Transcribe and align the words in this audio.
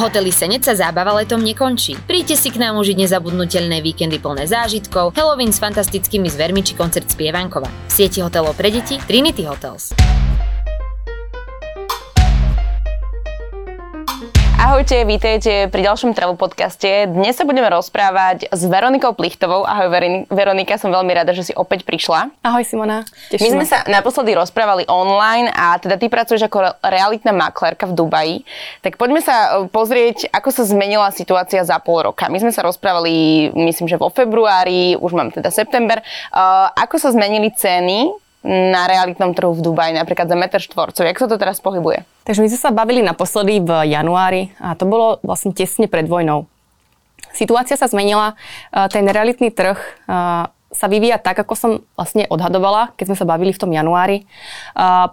Hotely 0.00 0.32
Senec 0.32 0.64
sa 0.64 0.72
zábava 0.72 1.12
letom 1.12 1.44
nekončí. 1.44 1.92
Príďte 2.08 2.32
si 2.32 2.48
k 2.48 2.56
nám 2.56 2.80
užiť 2.80 3.04
nezabudnutelné 3.04 3.84
víkendy 3.84 4.16
plné 4.16 4.48
zážitkov, 4.48 5.12
Halloween 5.12 5.52
s 5.52 5.60
fantastickými 5.60 6.24
zvermi 6.24 6.64
či 6.64 6.72
koncert 6.72 7.04
spievankova. 7.12 7.68
V 7.68 7.92
sieti 7.92 8.24
hotelov 8.24 8.56
pre 8.56 8.72
deti 8.72 8.96
Trinity 8.96 9.44
Hotels. 9.44 9.92
Ahojte, 14.60 15.08
vítajte 15.08 15.72
pri 15.72 15.88
ďalšom 15.88 16.12
Travel 16.12 16.36
podcaste. 16.36 17.08
Dnes 17.08 17.32
sa 17.32 17.48
budeme 17.48 17.64
rozprávať 17.72 18.52
s 18.52 18.60
Veronikou 18.68 19.16
Plichtovou. 19.16 19.64
Ahoj 19.64 19.88
Veronika, 20.28 20.76
som 20.76 20.92
veľmi 20.92 21.16
rada, 21.16 21.32
že 21.32 21.48
si 21.48 21.52
opäť 21.56 21.88
prišla. 21.88 22.28
Ahoj 22.44 22.60
Simona. 22.68 23.08
Teším 23.32 23.40
My 23.40 23.48
sme 23.56 23.64
sa 23.64 23.88
naposledy 23.88 24.36
rozprávali 24.36 24.84
online 24.84 25.48
a 25.48 25.80
teda 25.80 25.96
ty 25.96 26.12
pracuješ 26.12 26.44
ako 26.44 26.76
realitná 26.84 27.32
maklérka 27.32 27.88
v 27.88 27.96
Dubaji. 27.96 28.36
Tak 28.84 29.00
poďme 29.00 29.24
sa 29.24 29.64
e, 29.64 29.72
pozrieť, 29.72 30.28
ako 30.28 30.52
sa 30.52 30.68
zmenila 30.68 31.08
situácia 31.08 31.64
za 31.64 31.80
pol 31.80 32.12
roka. 32.12 32.28
My 32.28 32.36
sme 32.36 32.52
sa 32.52 32.60
rozprávali, 32.60 33.48
myslím, 33.56 33.88
že 33.88 33.96
vo 33.96 34.12
februári, 34.12 34.92
už 35.00 35.16
mám 35.16 35.32
teda 35.32 35.48
september. 35.48 36.04
Uh, 36.28 36.68
ako 36.76 37.00
sa 37.00 37.08
zmenili 37.16 37.48
ceny 37.48 38.12
na 38.44 38.88
realitnom 38.88 39.36
trhu 39.36 39.52
v 39.52 39.60
Dubaji, 39.60 39.92
napríklad 39.92 40.24
za 40.24 40.36
meter 40.36 40.60
štvorcov. 40.64 41.04
Jak 41.04 41.20
sa 41.20 41.28
to 41.28 41.36
teraz 41.36 41.60
pohybuje? 41.60 42.08
Takže 42.24 42.40
my 42.40 42.48
sme 42.48 42.60
sa 42.60 42.72
bavili 42.72 43.04
naposledy 43.04 43.60
v 43.60 43.70
januári 43.92 44.48
a 44.56 44.72
to 44.72 44.88
bolo 44.88 45.20
vlastne 45.20 45.52
tesne 45.52 45.84
pred 45.92 46.08
vojnou. 46.08 46.48
Situácia 47.36 47.76
sa 47.76 47.86
zmenila, 47.86 48.34
ten 48.90 49.06
realitný 49.06 49.52
trh 49.52 49.78
sa 50.70 50.86
vyvíja 50.86 51.18
tak, 51.18 51.42
ako 51.42 51.54
som 51.58 51.72
vlastne 51.98 52.30
odhadovala, 52.30 52.94
keď 52.94 53.12
sme 53.12 53.18
sa 53.18 53.26
bavili 53.26 53.50
v 53.50 53.60
tom 53.60 53.74
januári. 53.74 54.24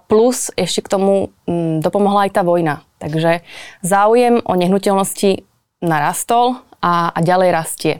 Plus 0.06 0.54
ešte 0.54 0.86
k 0.86 0.92
tomu 0.94 1.34
mm, 1.50 1.82
dopomohla 1.82 2.30
aj 2.30 2.32
tá 2.38 2.42
vojna. 2.46 2.86
Takže 3.02 3.42
záujem 3.82 4.42
o 4.46 4.54
nehnuteľnosti 4.54 5.46
narastol 5.82 6.62
a, 6.82 7.10
a 7.10 7.20
ďalej 7.22 7.50
rastie. 7.54 7.94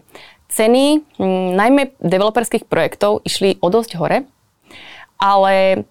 Ceny, 0.54 1.02
mm, 1.18 1.50
najmä 1.58 1.82
developerských 1.98 2.70
projektov, 2.70 3.26
išli 3.26 3.58
o 3.62 3.68
dosť 3.74 3.98
hore 3.98 4.30
ale 5.18 5.86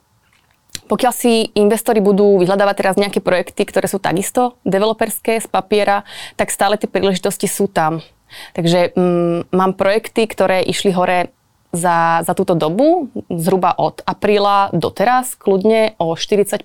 pokiaľ 0.87 1.13
si 1.13 1.51
investori 1.59 1.99
budú 1.99 2.39
vyhľadávať 2.39 2.75
teraz 2.79 2.95
nejaké 2.95 3.19
projekty, 3.19 3.67
ktoré 3.67 3.91
sú 3.91 3.99
takisto 3.99 4.59
developerské 4.63 5.43
z 5.43 5.49
papiera, 5.51 6.07
tak 6.39 6.55
stále 6.55 6.79
tie 6.79 6.87
príležitosti 6.87 7.51
sú 7.51 7.67
tam. 7.67 8.07
Takže 8.55 8.95
mm, 8.95 9.51
mám 9.51 9.75
projekty, 9.75 10.27
ktoré 10.31 10.63
išli 10.63 10.95
hore 10.95 11.35
za, 11.75 12.23
za 12.23 12.33
túto 12.33 12.55
dobu, 12.55 13.11
zhruba 13.29 13.75
od 13.77 14.01
apríla 14.07 14.71
do 14.73 14.89
teraz, 14.95 15.35
kľudne 15.35 15.99
o 15.99 16.15
40 16.15 16.63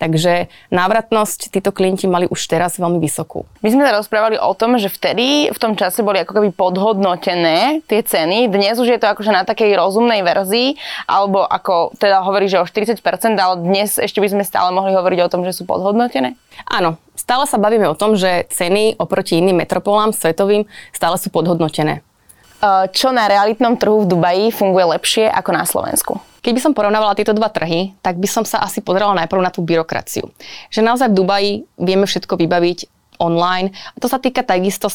Takže 0.00 0.48
návratnosť 0.72 1.52
títo 1.52 1.76
klienti 1.76 2.08
mali 2.08 2.24
už 2.24 2.40
teraz 2.48 2.80
veľmi 2.80 2.96
vysokú. 2.96 3.44
My 3.60 3.68
sme 3.68 3.84
sa 3.84 4.00
rozprávali 4.00 4.40
o 4.40 4.56
tom, 4.56 4.80
že 4.80 4.88
vtedy 4.88 5.52
v 5.52 5.58
tom 5.60 5.76
čase 5.76 6.00
boli 6.00 6.24
ako 6.24 6.40
keby 6.40 6.48
podhodnotené 6.56 7.84
tie 7.84 8.00
ceny. 8.00 8.48
Dnes 8.48 8.80
už 8.80 8.96
je 8.96 8.96
to 8.96 9.12
akože 9.12 9.28
na 9.28 9.44
takej 9.44 9.76
rozumnej 9.76 10.24
verzii, 10.24 10.80
alebo 11.04 11.44
ako 11.44 11.92
teda 12.00 12.24
hovorí, 12.24 12.48
že 12.48 12.56
o 12.56 12.64
40%, 12.64 12.96
ale 13.36 13.60
dnes 13.60 14.00
ešte 14.00 14.24
by 14.24 14.32
sme 14.32 14.42
stále 14.48 14.72
mohli 14.72 14.96
hovoriť 14.96 15.20
o 15.20 15.28
tom, 15.28 15.44
že 15.44 15.52
sú 15.52 15.68
podhodnotené? 15.68 16.32
Áno, 16.64 16.96
stále 17.12 17.44
sa 17.44 17.60
bavíme 17.60 17.84
o 17.84 17.98
tom, 17.98 18.16
že 18.16 18.48
ceny 18.48 18.96
oproti 18.96 19.36
iným 19.36 19.60
metropolám 19.60 20.16
svetovým 20.16 20.64
stále 20.96 21.20
sú 21.20 21.28
podhodnotené. 21.28 22.00
Čo 22.92 23.08
na 23.16 23.24
realitnom 23.24 23.80
trhu 23.80 24.04
v 24.04 24.10
Dubaji 24.10 24.44
funguje 24.52 24.84
lepšie 25.00 25.32
ako 25.32 25.50
na 25.56 25.64
Slovensku? 25.64 26.20
Keď 26.40 26.52
by 26.56 26.60
som 26.60 26.72
porovnávala 26.76 27.16
tieto 27.16 27.32
dva 27.32 27.48
trhy, 27.48 27.96
tak 28.00 28.20
by 28.20 28.28
som 28.28 28.44
sa 28.44 28.60
asi 28.64 28.84
pozerala 28.84 29.16
najprv 29.24 29.40
na 29.40 29.52
tú 29.52 29.64
byrokraciu. 29.64 30.28
Že 30.68 30.80
naozaj 30.84 31.08
v 31.12 31.18
Dubaji 31.20 31.52
vieme 31.80 32.04
všetko 32.04 32.36
vybaviť 32.36 32.78
online. 33.20 33.72
A 33.92 33.96
to 34.00 34.08
sa 34.08 34.16
týka 34.16 34.40
takisto 34.44 34.88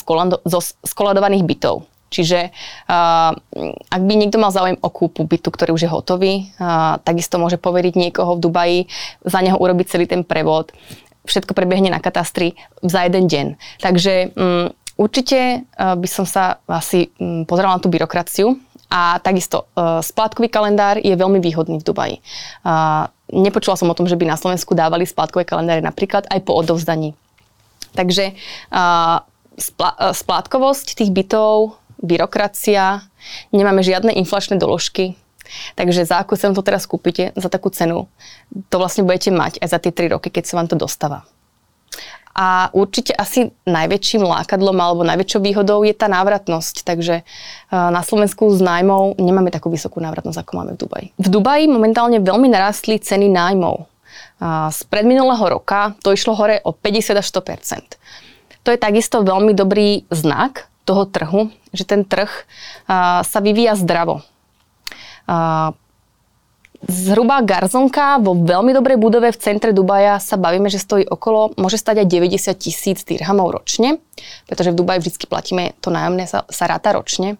skoladovaných 0.86 1.45
bytov. 1.45 1.86
Čiže 2.09 2.53
uh, 2.89 3.33
ak 3.89 4.02
by 4.02 4.13
niekto 4.13 4.38
mal 4.38 4.53
záujem 4.53 4.77
o 4.80 4.89
kúpu 4.93 5.25
bytu, 5.25 5.49
ktorý 5.49 5.73
už 5.73 5.83
je 5.86 5.91
hotový, 5.91 6.33
uh, 6.61 7.02
takisto 7.02 7.42
môže 7.42 7.58
poveriť 7.58 7.93
niekoho 7.97 8.37
v 8.37 8.43
Dubaji, 8.45 8.80
za 9.26 9.42
neho 9.42 9.58
urobiť 9.58 9.86
celý 9.89 10.05
ten 10.05 10.21
prevod. 10.21 10.70
Všetko 11.26 11.58
prebehne 11.58 11.89
na 11.89 11.97
katastri 11.97 12.53
za 12.86 13.09
jeden 13.09 13.26
deň. 13.26 13.45
Takže 13.82 14.14
um, 14.37 14.70
určite 14.95 15.64
uh, 15.64 15.95
by 15.95 16.08
som 16.10 16.26
sa 16.28 16.60
asi 16.67 17.11
um, 17.20 17.44
pozerala 17.44 17.78
na 17.78 17.83
tú 17.83 17.92
byrokraciu 17.92 18.60
a 18.89 19.20
takisto 19.20 19.67
uh, 19.76 20.00
splátkový 20.00 20.48
kalendár 20.48 21.00
je 21.02 21.14
veľmi 21.14 21.39
výhodný 21.42 21.82
v 21.82 21.88
Dubaji. 21.88 22.16
Uh, 22.64 23.08
nepočula 23.32 23.80
som 23.80 23.92
o 23.92 23.98
tom, 23.98 24.08
že 24.08 24.17
by 24.17 24.28
na 24.28 24.39
Slovensku 24.39 24.78
dávali 24.78 25.08
splátkové 25.08 25.44
kalendáre 25.44 25.82
napríklad 25.82 26.28
aj 26.30 26.39
po 26.45 26.54
odovzdaní. 26.58 27.17
Takže 27.95 28.36
splátkovosť 29.95 31.00
tých 31.00 31.16
bytov, 31.16 31.80
byrokracia, 32.04 33.08
nemáme 33.56 33.80
žiadne 33.80 34.12
inflačné 34.20 34.60
doložky, 34.60 35.16
Takže 35.76 36.10
za 36.10 36.22
akú 36.22 36.33
cenu 36.33 36.58
to 36.58 36.66
teraz 36.66 36.89
kúpite, 36.89 37.32
za 37.38 37.50
takú 37.50 37.70
cenu, 37.70 38.10
to 38.70 38.76
vlastne 38.82 39.06
budete 39.06 39.30
mať 39.30 39.62
aj 39.62 39.67
za 39.70 39.80
tie 39.82 39.92
3 39.94 40.17
roky, 40.17 40.33
keď 40.33 40.44
sa 40.45 40.58
vám 40.58 40.67
to 40.70 40.77
dostáva. 40.77 41.26
A 42.35 42.67
určite 42.75 43.15
asi 43.15 43.55
najväčším 43.63 44.27
lákadlom 44.27 44.75
alebo 44.75 45.07
najväčšou 45.07 45.39
výhodou 45.39 45.87
je 45.87 45.95
tá 45.95 46.11
návratnosť. 46.11 46.83
Takže 46.83 47.15
e, 47.19 47.23
na 47.71 48.03
Slovensku 48.03 48.51
s 48.51 48.59
nájmou 48.59 49.15
nemáme 49.15 49.55
takú 49.55 49.71
vysokú 49.71 50.03
návratnosť, 50.03 50.43
ako 50.43 50.51
máme 50.59 50.71
v 50.75 50.79
Dubaji. 50.83 51.07
V 51.15 51.27
Dubaji 51.31 51.65
momentálne 51.71 52.19
veľmi 52.19 52.51
narastli 52.51 52.99
ceny 52.99 53.31
nájmov. 53.31 53.87
Z 54.67 54.83
predminulého 54.91 55.47
roka 55.47 55.95
to 56.03 56.11
išlo 56.11 56.35
hore 56.35 56.59
o 56.67 56.75
50 56.75 57.23
až 57.23 57.27
100% 57.31 58.67
To 58.67 58.69
je 58.71 58.79
takisto 58.79 59.23
veľmi 59.23 59.55
dobrý 59.55 60.03
znak 60.11 60.67
toho 60.83 61.07
trhu, 61.07 61.55
že 61.71 61.87
ten 61.87 62.03
trh 62.03 62.27
sa 63.23 63.39
vyvíja 63.39 63.79
zdravo 63.79 64.27
Zhruba 66.83 67.39
garzonka 67.39 68.19
vo 68.19 68.36
veľmi 68.36 68.75
dobrej 68.75 68.99
budove 68.99 69.31
v 69.31 69.39
centre 69.39 69.71
Dubaja 69.71 70.19
sa 70.19 70.36
bavíme, 70.36 70.67
že 70.67 70.81
stojí 70.81 71.08
okolo, 71.08 71.55
môže 71.55 71.80
stať 71.80 72.03
aj 72.03 72.08
90 72.11 72.52
tisíc 72.59 72.99
dirhamov 73.08 73.55
ročne, 73.55 74.03
pretože 74.43 74.75
v 74.75 74.80
Dubaji 74.83 74.99
vždy 74.99 75.25
platíme 75.25 75.64
to 75.80 75.87
nájomné 75.89 76.27
sa, 76.27 76.43
sa 76.52 76.67
ráta 76.67 76.91
ročne. 76.91 77.39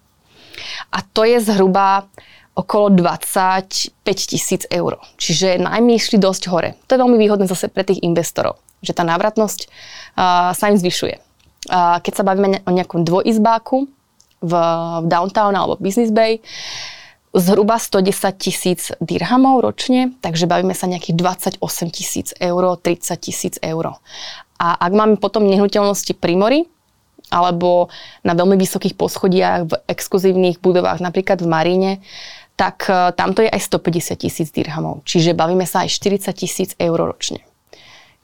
A 0.88 1.04
to 1.04 1.28
je 1.28 1.36
zhruba 1.44 2.08
okolo 2.56 2.88
25 2.88 3.92
tisíc 4.02 4.64
eur. 4.72 4.96
Čiže 5.20 5.60
najmä 5.60 6.00
išli 6.00 6.16
dosť 6.16 6.42
hore. 6.48 6.80
To 6.88 6.96
je 6.96 7.02
veľmi 7.04 7.20
výhodné 7.20 7.44
zase 7.44 7.68
pre 7.68 7.84
tých 7.84 8.00
investorov, 8.00 8.56
že 8.80 8.96
tá 8.96 9.04
návratnosť 9.04 9.68
uh, 9.68 10.56
sa 10.56 10.72
im 10.72 10.80
zvyšuje. 10.80 11.20
Uh, 11.68 12.00
keď 12.00 12.12
sa 12.16 12.24
bavíme 12.24 12.64
o 12.64 12.70
nejakom 12.72 13.04
dvojizbáku 13.04 13.76
v, 14.40 14.52
v 15.04 15.06
downtown 15.12 15.52
alebo 15.52 15.76
Business 15.76 16.08
Bay, 16.08 16.40
zhruba 17.34 17.78
110 17.78 18.36
tisíc 18.38 18.80
dirhamov 19.00 19.64
ročne, 19.64 20.14
takže 20.22 20.46
bavíme 20.46 20.72
sa 20.72 20.86
nejakých 20.86 21.16
28 21.58 21.60
tisíc 21.90 22.32
eur, 22.38 22.62
30 22.78 23.16
tisíc 23.20 23.54
eur. 23.60 23.98
A 24.56 24.68
ak 24.76 24.92
máme 24.92 25.16
potom 25.20 25.44
nehnuteľnosti 25.44 26.16
pri 26.16 26.34
mori, 26.36 26.60
alebo 27.28 27.90
na 28.22 28.38
veľmi 28.38 28.54
vysokých 28.54 28.94
poschodiach 28.94 29.60
v 29.66 29.72
exkluzívnych 29.90 30.62
budovách, 30.62 31.02
napríklad 31.02 31.42
v 31.42 31.50
Maríne, 31.50 31.92
tak 32.54 32.86
e, 32.88 33.12
tamto 33.12 33.42
je 33.42 33.50
aj 33.50 33.60
150 33.60 34.16
tisíc 34.16 34.48
dirhamov. 34.54 35.02
Čiže 35.04 35.36
bavíme 35.36 35.66
sa 35.68 35.84
aj 35.84 35.92
40 35.92 36.32
tisíc 36.32 36.70
eur 36.78 36.96
ročne. 36.96 37.42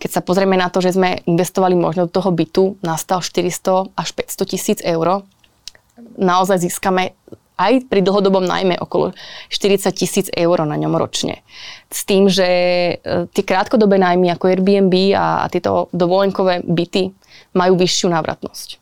Keď 0.01 0.11
sa 0.11 0.21
pozrieme 0.25 0.59
na 0.59 0.67
to, 0.71 0.83
že 0.83 0.99
sme 0.99 1.23
investovali 1.29 1.79
možno 1.79 2.11
do 2.11 2.15
toho 2.15 2.35
bytu, 2.35 2.81
nastal 2.83 3.23
400 3.23 3.93
až 3.95 4.09
500 4.19 4.51
tisíc 4.51 4.79
eur, 4.83 5.23
naozaj 6.19 6.67
získame 6.67 7.15
aj 7.63 7.87
pri 7.87 8.03
dlhodobom 8.03 8.43
najmä 8.43 8.83
okolo 8.83 9.15
40 9.49 9.95
tisíc 9.95 10.27
eur 10.35 10.59
na 10.67 10.75
ňom 10.75 10.99
ročne. 10.99 11.47
S 11.87 12.03
tým, 12.03 12.27
že 12.27 12.49
e, 12.49 12.95
tie 13.31 13.45
krátkodobé 13.47 14.03
najmy 14.03 14.35
ako 14.35 14.51
Airbnb 14.51 15.15
a, 15.15 15.47
tieto 15.47 15.87
dovolenkové 15.95 16.67
byty 16.67 17.15
majú 17.55 17.79
vyššiu 17.79 18.11
návratnosť 18.11 18.82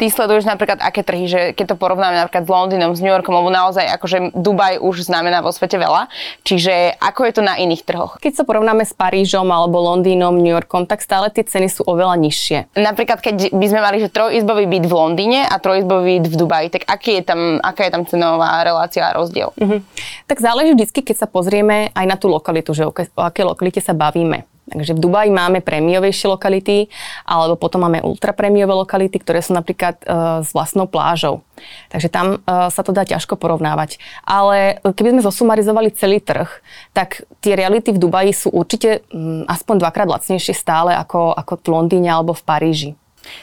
ty 0.00 0.08
sleduješ 0.08 0.48
napríklad 0.48 0.80
aké 0.80 1.04
trhy, 1.04 1.28
že 1.28 1.40
keď 1.52 1.76
to 1.76 1.76
porovnáme 1.76 2.16
napríklad 2.16 2.48
s 2.48 2.50
Londýnom, 2.50 2.96
s 2.96 3.04
New 3.04 3.12
Yorkom, 3.12 3.36
lebo 3.36 3.52
naozaj 3.52 3.84
akože 4.00 4.32
Dubaj 4.32 4.80
už 4.80 5.04
znamená 5.04 5.44
vo 5.44 5.52
svete 5.52 5.76
veľa. 5.76 6.08
Čiže 6.40 6.96
ako 6.96 7.28
je 7.28 7.32
to 7.36 7.42
na 7.44 7.60
iných 7.60 7.84
trhoch? 7.84 8.16
Keď 8.16 8.40
sa 8.40 8.48
porovnáme 8.48 8.88
s 8.88 8.96
Parížom 8.96 9.44
alebo 9.52 9.76
Londýnom, 9.76 10.32
New 10.40 10.56
Yorkom, 10.56 10.88
tak 10.88 11.04
stále 11.04 11.28
tie 11.28 11.44
ceny 11.44 11.68
sú 11.68 11.84
oveľa 11.84 12.16
nižšie. 12.16 12.72
Napríklad 12.80 13.20
keď 13.20 13.52
by 13.52 13.66
sme 13.68 13.80
mali 13.84 14.00
že 14.00 14.08
trojizbový 14.08 14.64
byt 14.64 14.88
v 14.88 14.94
Londýne 14.96 15.40
a 15.44 15.60
trojizbový 15.60 16.24
byt 16.24 16.26
v 16.32 16.34
Dubaji, 16.40 16.66
tak 16.72 16.82
aký 16.88 17.20
je 17.20 17.22
tam, 17.28 17.40
aká 17.60 17.84
je 17.84 17.92
tam 17.92 18.02
cenová 18.08 18.64
relácia 18.64 19.04
a 19.04 19.12
rozdiel? 19.12 19.52
Uh-huh. 19.60 19.84
Tak 20.24 20.40
záleží 20.40 20.72
vždy, 20.72 21.00
keď 21.04 21.16
sa 21.20 21.28
pozrieme 21.28 21.92
aj 21.92 22.06
na 22.08 22.16
tú 22.16 22.32
lokalitu, 22.32 22.72
že 22.72 22.88
o, 22.88 22.92
o 22.94 23.22
aké 23.22 23.44
lokalite 23.44 23.84
sa 23.84 23.92
bavíme. 23.92 24.49
Takže 24.70 24.94
v 24.94 25.02
Dubaji 25.02 25.30
máme 25.34 25.58
prémiovejšie 25.60 26.30
lokality, 26.30 26.86
alebo 27.26 27.58
potom 27.58 27.82
máme 27.82 28.06
ultraprémiové 28.06 28.70
lokality, 28.70 29.18
ktoré 29.18 29.42
sú 29.42 29.50
napríklad 29.50 29.98
e, 30.00 30.04
s 30.46 30.54
vlastnou 30.54 30.86
plážou. 30.86 31.42
Takže 31.90 32.08
tam 32.08 32.38
e, 32.38 32.70
sa 32.70 32.82
to 32.86 32.94
dá 32.94 33.02
ťažko 33.02 33.34
porovnávať. 33.34 33.98
Ale 34.22 34.78
keby 34.86 35.18
sme 35.18 35.26
zosumarizovali 35.26 35.90
celý 35.90 36.22
trh, 36.22 36.48
tak 36.94 37.26
tie 37.42 37.58
reality 37.58 37.90
v 37.90 37.98
Dubaji 37.98 38.30
sú 38.30 38.48
určite 38.54 39.02
m, 39.10 39.42
mm, 39.44 39.50
aspoň 39.50 39.74
dvakrát 39.82 40.06
lacnejšie 40.06 40.54
stále 40.54 40.94
ako, 40.94 41.34
ako 41.34 41.58
v 41.58 41.70
Londýne 41.74 42.08
alebo 42.14 42.30
v 42.30 42.46
Paríži. 42.46 42.90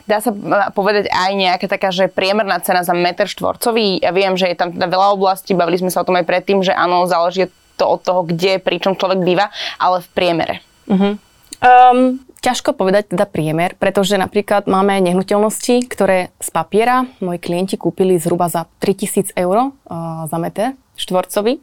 Dá 0.10 0.18
sa 0.24 0.34
povedať 0.74 1.06
aj 1.12 1.32
nejaká 1.38 1.68
taká, 1.70 1.94
že 1.94 2.10
priemerná 2.10 2.58
cena 2.66 2.82
za 2.82 2.98
meter 2.98 3.30
štvorcový? 3.30 4.02
Ja 4.02 4.10
viem, 4.10 4.34
že 4.34 4.50
je 4.50 4.58
tam 4.58 4.74
teda 4.74 4.90
veľa 4.90 5.14
oblastí, 5.14 5.54
bavili 5.54 5.78
sme 5.78 5.94
sa 5.94 6.02
o 6.02 6.08
tom 6.08 6.18
aj 6.18 6.26
predtým, 6.26 6.66
že 6.66 6.74
áno, 6.74 7.06
záleží 7.06 7.52
to 7.78 7.86
od 7.86 8.02
toho, 8.02 8.26
kde, 8.26 8.58
pričom 8.58 8.98
človek 8.98 9.22
býva, 9.22 9.54
ale 9.78 10.02
v 10.02 10.10
priemere. 10.18 10.56
Uh-huh. 10.88 11.20
Um, 11.58 12.22
ťažko 12.42 12.78
povedať 12.78 13.12
teda 13.12 13.26
priemer, 13.28 13.76
pretože 13.76 14.16
napríklad 14.16 14.70
máme 14.70 15.02
nehnuteľnosti, 15.04 15.90
ktoré 15.90 16.32
z 16.40 16.50
papiera 16.54 17.04
moji 17.20 17.40
klienti 17.42 17.76
kúpili 17.76 18.16
zhruba 18.22 18.48
za 18.48 18.70
3000 18.80 19.36
eur 19.36 19.70
uh, 19.70 20.26
za 20.30 20.38
meter 20.40 20.78
štvorcový. 20.96 21.60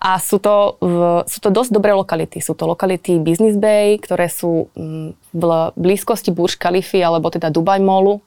A 0.00 0.16
sú 0.16 0.40
to, 0.40 0.80
sú 1.28 1.38
to 1.44 1.52
dosť 1.52 1.76
dobré 1.76 1.92
lokality. 1.92 2.40
Sú 2.40 2.56
to 2.56 2.64
lokality 2.64 3.20
Business 3.20 3.60
Bay, 3.60 4.00
ktoré 4.00 4.32
sú 4.32 4.72
mm, 4.72 5.12
v 5.36 5.42
blízkosti 5.76 6.32
Burj 6.32 6.56
Khalifa 6.56 7.04
alebo 7.04 7.28
teda 7.28 7.52
Dubai 7.52 7.84
Mallu. 7.84 8.24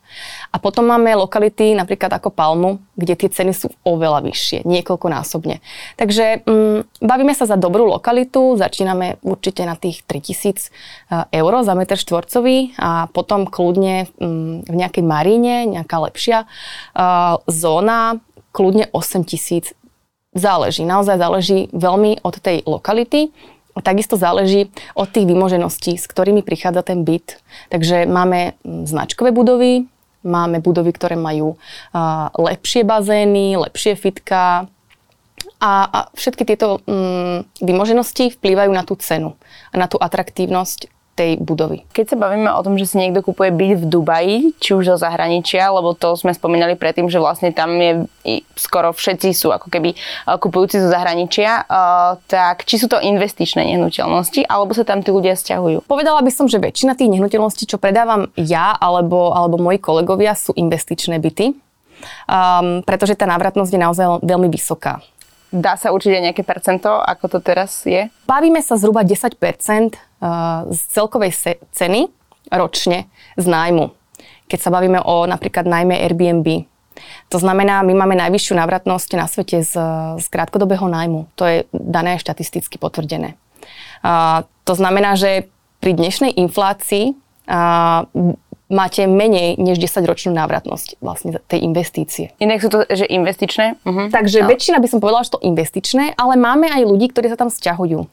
A 0.54 0.62
potom 0.62 0.86
máme 0.86 1.18
lokality 1.18 1.74
napríklad 1.74 2.14
ako 2.14 2.30
Palmu, 2.30 2.78
kde 2.94 3.18
tie 3.18 3.30
ceny 3.34 3.58
sú 3.58 3.74
oveľa 3.82 4.22
vyššie, 4.22 4.70
niekoľkonásobne. 4.70 5.66
Takže 5.98 6.46
mm, 6.46 7.02
bavíme 7.02 7.34
sa 7.34 7.50
za 7.50 7.58
dobrú 7.58 7.90
lokalitu, 7.90 8.54
začíname 8.54 9.18
určite 9.26 9.66
na 9.66 9.74
tých 9.74 10.06
3000 10.06 10.46
e, 10.46 10.62
eur 11.42 11.54
za 11.66 11.74
meter 11.74 11.98
štvorcový 11.98 12.78
a 12.78 13.10
potom 13.10 13.50
kľudne 13.50 14.14
mm, 14.22 14.70
v 14.70 14.76
nejakej 14.78 15.04
maríne, 15.04 15.66
nejaká 15.66 15.98
lepšia 16.06 16.46
uh, 16.46 17.42
zóna, 17.50 18.22
kľudne 18.54 18.88
8000 18.94 19.74
Záleží, 20.34 20.82
naozaj 20.82 21.22
záleží 21.22 21.70
veľmi 21.74 22.26
od 22.26 22.36
tej 22.42 22.66
lokality. 22.66 23.30
Takisto 23.74 24.18
záleží 24.18 24.70
od 24.94 25.10
tých 25.10 25.26
vymožeností, 25.26 25.98
s 25.98 26.06
ktorými 26.06 26.46
prichádza 26.46 26.86
ten 26.86 27.02
byt. 27.02 27.42
Takže 27.74 28.06
máme 28.06 28.54
mm, 28.62 28.86
značkové 28.86 29.34
budovy, 29.34 29.90
máme 30.22 30.62
budovy, 30.62 30.94
ktoré 30.94 31.18
majú 31.18 31.58
lepšie 32.38 32.86
bazény, 32.86 33.58
lepšie 33.58 33.98
fitka, 33.98 34.70
a, 35.64 35.72
a 35.88 36.00
všetky 36.16 36.44
tieto 36.44 36.84
mm, 36.84 37.64
vymoženosti 37.64 38.36
vplývajú 38.36 38.72
na 38.72 38.84
tú 38.84 39.00
cenu 39.00 39.36
a 39.72 39.76
na 39.80 39.88
tú 39.88 39.96
atraktívnosť 39.96 40.92
tej 41.14 41.38
budovy. 41.38 41.86
Keď 41.94 42.14
sa 42.14 42.18
bavíme 42.18 42.50
o 42.50 42.62
tom, 42.66 42.78
že 42.78 42.90
si 42.90 42.98
niekto 42.98 43.22
kupuje 43.22 43.54
byt 43.54 43.86
v 43.86 43.86
Dubaji, 43.86 44.38
či 44.58 44.74
už 44.74 44.94
zo 44.94 44.98
zahraničia, 44.98 45.70
lebo 45.70 45.94
to 45.94 46.18
sme 46.18 46.34
spomínali 46.34 46.74
predtým, 46.74 47.06
že 47.06 47.22
vlastne 47.22 47.54
tam 47.54 47.78
je 47.78 48.10
skoro 48.56 48.96
všetci 48.96 49.36
sú 49.36 49.52
ako 49.52 49.68
keby 49.68 49.94
e, 49.94 49.98
kupujúci 50.40 50.80
zo 50.80 50.88
zahraničia, 50.88 51.68
uh, 51.68 52.16
tak 52.26 52.64
či 52.64 52.80
sú 52.80 52.88
to 52.88 53.04
investičné 53.04 53.68
nehnuteľnosti, 53.76 54.48
alebo 54.48 54.72
sa 54.72 54.88
tam 54.88 55.04
tí 55.04 55.12
ľudia 55.12 55.36
stiahujú? 55.36 55.84
Povedala 55.84 56.24
by 56.24 56.32
som, 56.32 56.48
že 56.48 56.62
väčšina 56.62 56.96
tých 56.96 57.12
nehnuteľností, 57.12 57.68
čo 57.68 57.82
predávam 57.82 58.32
ja 58.40 58.74
alebo, 58.80 59.36
alebo 59.36 59.60
moji 59.60 59.84
kolegovia, 59.84 60.34
sú 60.38 60.56
investičné 60.56 61.20
byty. 61.20 61.54
Um, 62.28 62.84
pretože 62.84 63.16
tá 63.16 63.24
návratnosť 63.24 63.72
je 63.72 63.80
naozaj 63.80 64.08
veľmi 64.28 64.52
vysoká. 64.52 65.00
Dá 65.54 65.78
sa 65.78 65.94
určite 65.94 66.18
nejaké 66.18 66.42
percento, 66.42 66.90
ako 66.90 67.38
to 67.38 67.40
teraz 67.46 67.86
je? 67.86 68.10
Bavíme 68.26 68.58
sa 68.66 68.74
zhruba 68.74 69.06
10% 69.06 69.38
eh, 69.38 69.98
z 70.74 70.82
celkovej 70.90 71.62
ceny 71.70 72.10
ročne 72.50 73.06
z 73.38 73.46
nájmu. 73.46 73.94
Keď 74.50 74.60
sa 74.60 74.74
bavíme 74.74 74.98
o 75.06 75.30
napríklad 75.30 75.70
najmä 75.70 75.94
Airbnb. 76.02 76.66
To 77.30 77.38
znamená, 77.42 77.82
my 77.82 77.94
máme 77.94 78.14
najvyššiu 78.18 78.54
návratnosť 78.54 79.10
na 79.18 79.26
svete 79.26 79.66
z, 79.66 79.74
z 80.18 80.26
krátkodobého 80.30 80.86
nájmu. 80.86 81.26
To 81.38 81.44
je 81.46 81.58
dané 81.74 82.22
štatisticky 82.22 82.78
potvrdené. 82.78 83.34
A, 84.06 84.46
to 84.66 84.74
znamená, 84.78 85.18
že 85.18 85.50
pri 85.82 85.98
dnešnej 85.98 86.38
inflácii 86.38 87.18
a, 87.50 88.06
máte 88.72 89.06
menej 89.06 89.60
než 89.60 89.78
10-ročnú 89.78 90.32
návratnosť 90.34 90.98
vlastne 91.04 91.38
tej 91.52 91.68
investície. 91.68 92.32
Inak 92.40 92.64
sú 92.64 92.70
to, 92.72 92.88
že 92.88 93.06
investičné? 93.06 93.78
Uh-huh. 93.84 94.08
Takže 94.10 94.44
no. 94.44 94.50
väčšina 94.50 94.80
by 94.80 94.88
som 94.88 95.00
povedala, 95.04 95.28
že 95.28 95.36
to 95.36 95.44
investičné, 95.44 96.16
ale 96.16 96.40
máme 96.40 96.72
aj 96.72 96.88
ľudí, 96.88 97.12
ktorí 97.12 97.28
sa 97.30 97.38
tam 97.38 97.52
sťahujú. 97.52 98.08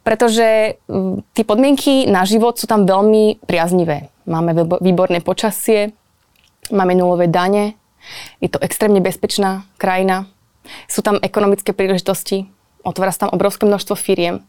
Pretože 0.00 0.80
tie 1.36 1.44
podmienky 1.44 2.08
na 2.08 2.24
život 2.24 2.56
sú 2.56 2.64
tam 2.64 2.88
veľmi 2.88 3.44
priaznivé. 3.44 4.08
Máme 4.24 4.56
výborné 4.80 5.20
počasie, 5.20 5.92
máme 6.72 6.96
nulové 6.96 7.28
dane, 7.28 7.76
je 8.40 8.48
to 8.48 8.62
extrémne 8.64 8.98
bezpečná 9.04 9.68
krajina, 9.76 10.24
sú 10.88 11.04
tam 11.04 11.20
ekonomické 11.20 11.76
príležitosti, 11.76 12.48
otvára 12.80 13.12
sa 13.12 13.28
tam 13.28 13.36
obrovské 13.36 13.68
množstvo 13.68 13.94
firiem, 13.98 14.40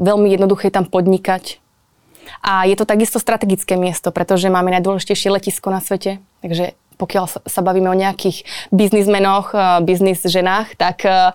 veľmi 0.00 0.28
jednoduché 0.36 0.68
je 0.68 0.76
tam 0.76 0.86
podnikať, 0.88 1.60
a 2.42 2.64
je 2.64 2.74
to 2.78 2.88
takisto 2.88 3.18
strategické 3.18 3.74
miesto, 3.74 4.10
pretože 4.14 4.50
máme 4.50 4.70
najdôležitejšie 4.78 5.34
letisko 5.34 5.68
na 5.70 5.82
svete, 5.82 6.22
takže 6.40 6.78
pokiaľ 6.98 7.46
sa 7.46 7.60
bavíme 7.62 7.86
o 7.88 7.96
nejakých 7.96 8.42
biznismenoch, 8.74 9.54
eh, 9.54 9.78
biznis 9.86 10.26
ženách, 10.26 10.74
tak 10.74 11.06
eh, 11.06 11.30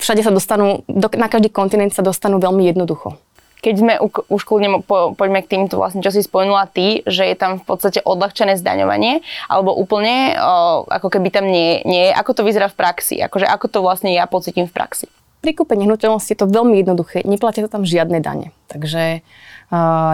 všade 0.00 0.24
sa 0.24 0.32
dostanú, 0.32 0.82
na 0.88 1.28
každý 1.28 1.52
kontinent 1.52 1.92
sa 1.92 2.00
dostanú 2.00 2.40
veľmi 2.40 2.64
jednoducho. 2.72 3.20
Keď 3.62 3.74
sme 3.78 3.94
už 4.26 4.42
kľudne 4.42 4.82
po, 4.82 5.14
poďme 5.14 5.38
k 5.46 5.54
týmto 5.54 5.78
vlastne, 5.78 6.02
čo 6.02 6.10
si 6.10 6.26
spomenula 6.26 6.66
ty, 6.66 7.06
že 7.06 7.30
je 7.30 7.36
tam 7.38 7.62
v 7.62 7.64
podstate 7.70 8.02
odľahčené 8.02 8.58
zdaňovanie, 8.58 9.22
alebo 9.46 9.70
úplne 9.78 10.34
o, 10.34 10.82
ako 10.90 11.06
keby 11.06 11.30
tam 11.30 11.46
nie, 11.46 11.78
nie 11.86 12.10
je. 12.10 12.12
Ako 12.18 12.34
to 12.34 12.42
vyzerá 12.42 12.66
v 12.66 12.74
praxi? 12.74 13.22
Akože 13.22 13.46
ako 13.46 13.70
to 13.70 13.78
vlastne 13.86 14.10
ja 14.10 14.26
pocitím 14.26 14.66
v 14.66 14.74
praxi? 14.74 15.06
Pri 15.46 15.54
kúpe 15.54 15.78
nehnuteľnosti 15.78 16.34
je 16.34 16.42
to 16.42 16.50
veľmi 16.50 16.82
jednoduché. 16.82 17.22
Neplatia 17.22 17.62
sa 17.62 17.78
tam 17.78 17.86
žiadne 17.86 18.18
dane. 18.18 18.50
Takže 18.66 19.22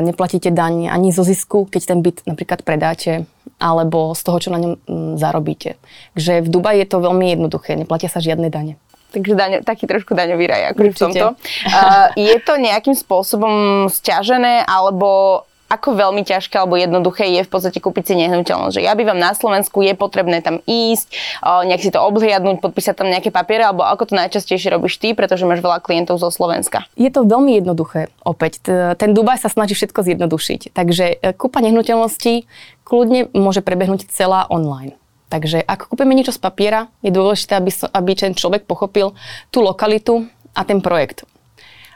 neplatíte 0.06 0.54
daň 0.54 0.86
ani 0.86 1.10
zo 1.10 1.26
zisku, 1.26 1.66
keď 1.66 1.82
ten 1.82 1.98
byt 1.98 2.22
napríklad 2.30 2.62
predáte, 2.62 3.26
alebo 3.58 4.14
z 4.14 4.22
toho, 4.22 4.38
čo 4.38 4.48
na 4.54 4.62
ňom 4.62 4.72
mm, 4.78 5.12
zarobíte. 5.18 5.74
Takže 6.14 6.46
v 6.46 6.48
Dubaji 6.48 6.86
je 6.86 6.88
to 6.88 7.02
veľmi 7.02 7.34
jednoduché, 7.34 7.74
neplatia 7.74 8.06
sa 8.06 8.22
žiadne 8.22 8.46
dane. 8.54 8.78
Takže 9.08 9.34
daň, 9.34 9.52
taký 9.64 9.88
trošku 9.88 10.12
daňový 10.12 10.44
raj 10.46 10.62
ako 10.76 10.80
v 10.84 11.00
tomto. 11.00 11.26
Uh, 11.64 12.12
je 12.12 12.36
to 12.44 12.60
nejakým 12.60 12.92
spôsobom 12.92 13.88
stiažené, 13.88 14.68
alebo 14.68 15.42
ako 15.68 16.00
veľmi 16.00 16.24
ťažké 16.24 16.56
alebo 16.56 16.80
jednoduché 16.80 17.28
je 17.28 17.44
v 17.44 17.50
podstate 17.52 17.78
kúpiť 17.78 18.12
si 18.12 18.14
nehnuteľnosť. 18.16 18.80
Že 18.80 18.84
ja 18.88 18.96
bývam 18.96 19.20
na 19.20 19.36
Slovensku, 19.36 19.84
je 19.84 19.92
potrebné 19.92 20.40
tam 20.40 20.64
ísť, 20.64 21.12
nejak 21.44 21.84
si 21.84 21.92
to 21.92 22.00
obhliadnúť, 22.00 22.64
podpísať 22.64 22.94
tam 22.96 23.12
nejaké 23.12 23.28
papiere, 23.28 23.68
alebo 23.68 23.84
ako 23.84 24.08
to 24.08 24.14
najčastejšie 24.16 24.72
robíš 24.72 24.96
ty, 24.96 25.12
pretože 25.12 25.44
máš 25.44 25.60
veľa 25.60 25.84
klientov 25.84 26.16
zo 26.16 26.32
Slovenska. 26.32 26.88
Je 26.96 27.12
to 27.12 27.28
veľmi 27.28 27.60
jednoduché. 27.60 28.08
Opäť, 28.24 28.64
ten 28.96 29.12
Dubaj 29.12 29.44
sa 29.44 29.52
snaží 29.52 29.76
všetko 29.76 30.00
zjednodušiť. 30.08 30.72
Takže 30.72 31.04
e, 31.20 31.36
kúpa 31.36 31.60
nehnuteľností 31.60 32.48
kľudne 32.88 33.28
môže 33.36 33.60
prebehnúť 33.60 34.08
celá 34.08 34.48
online. 34.48 34.96
Takže 35.28 35.60
ak 35.60 35.92
kúpime 35.92 36.16
niečo 36.16 36.32
z 36.32 36.40
papiera, 36.40 36.88
je 37.04 37.12
dôležité, 37.12 37.60
aby, 37.60 37.68
aby 37.68 38.10
ten 38.16 38.32
človek 38.32 38.64
pochopil 38.64 39.12
tú 39.52 39.60
lokalitu 39.60 40.24
a 40.56 40.64
ten 40.64 40.80
projekt 40.80 41.28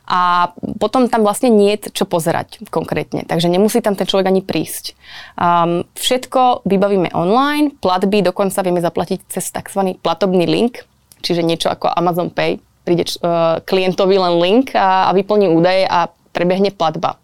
a 0.07 0.51
potom 0.83 1.07
tam 1.07 1.23
vlastne 1.23 1.49
nie 1.49 1.79
je 1.79 1.95
čo 1.95 2.05
pozerať 2.05 2.67
konkrétne, 2.75 3.23
takže 3.23 3.47
nemusí 3.47 3.79
tam 3.79 3.95
ten 3.95 4.07
človek 4.07 4.29
ani 4.29 4.43
prísť. 4.43 4.99
Um, 5.39 5.87
všetko 5.95 6.67
vybavíme 6.67 7.15
online, 7.15 7.71
platby 7.79 8.27
dokonca 8.27 8.67
vieme 8.67 8.83
zaplatiť 8.83 9.31
cez 9.31 9.47
tzv. 9.49 9.95
platobný 10.03 10.45
link, 10.45 10.83
čiže 11.23 11.47
niečo 11.47 11.71
ako 11.71 11.87
Amazon 11.87 12.35
Pay, 12.35 12.59
príde 12.83 13.07
uh, 13.23 13.63
klientovi 13.63 14.19
len 14.19 14.35
link 14.43 14.75
a, 14.75 15.07
a 15.07 15.11
vyplní 15.15 15.55
údaje 15.55 15.87
a 15.87 16.11
prebehne 16.35 16.75
platba. 16.75 17.21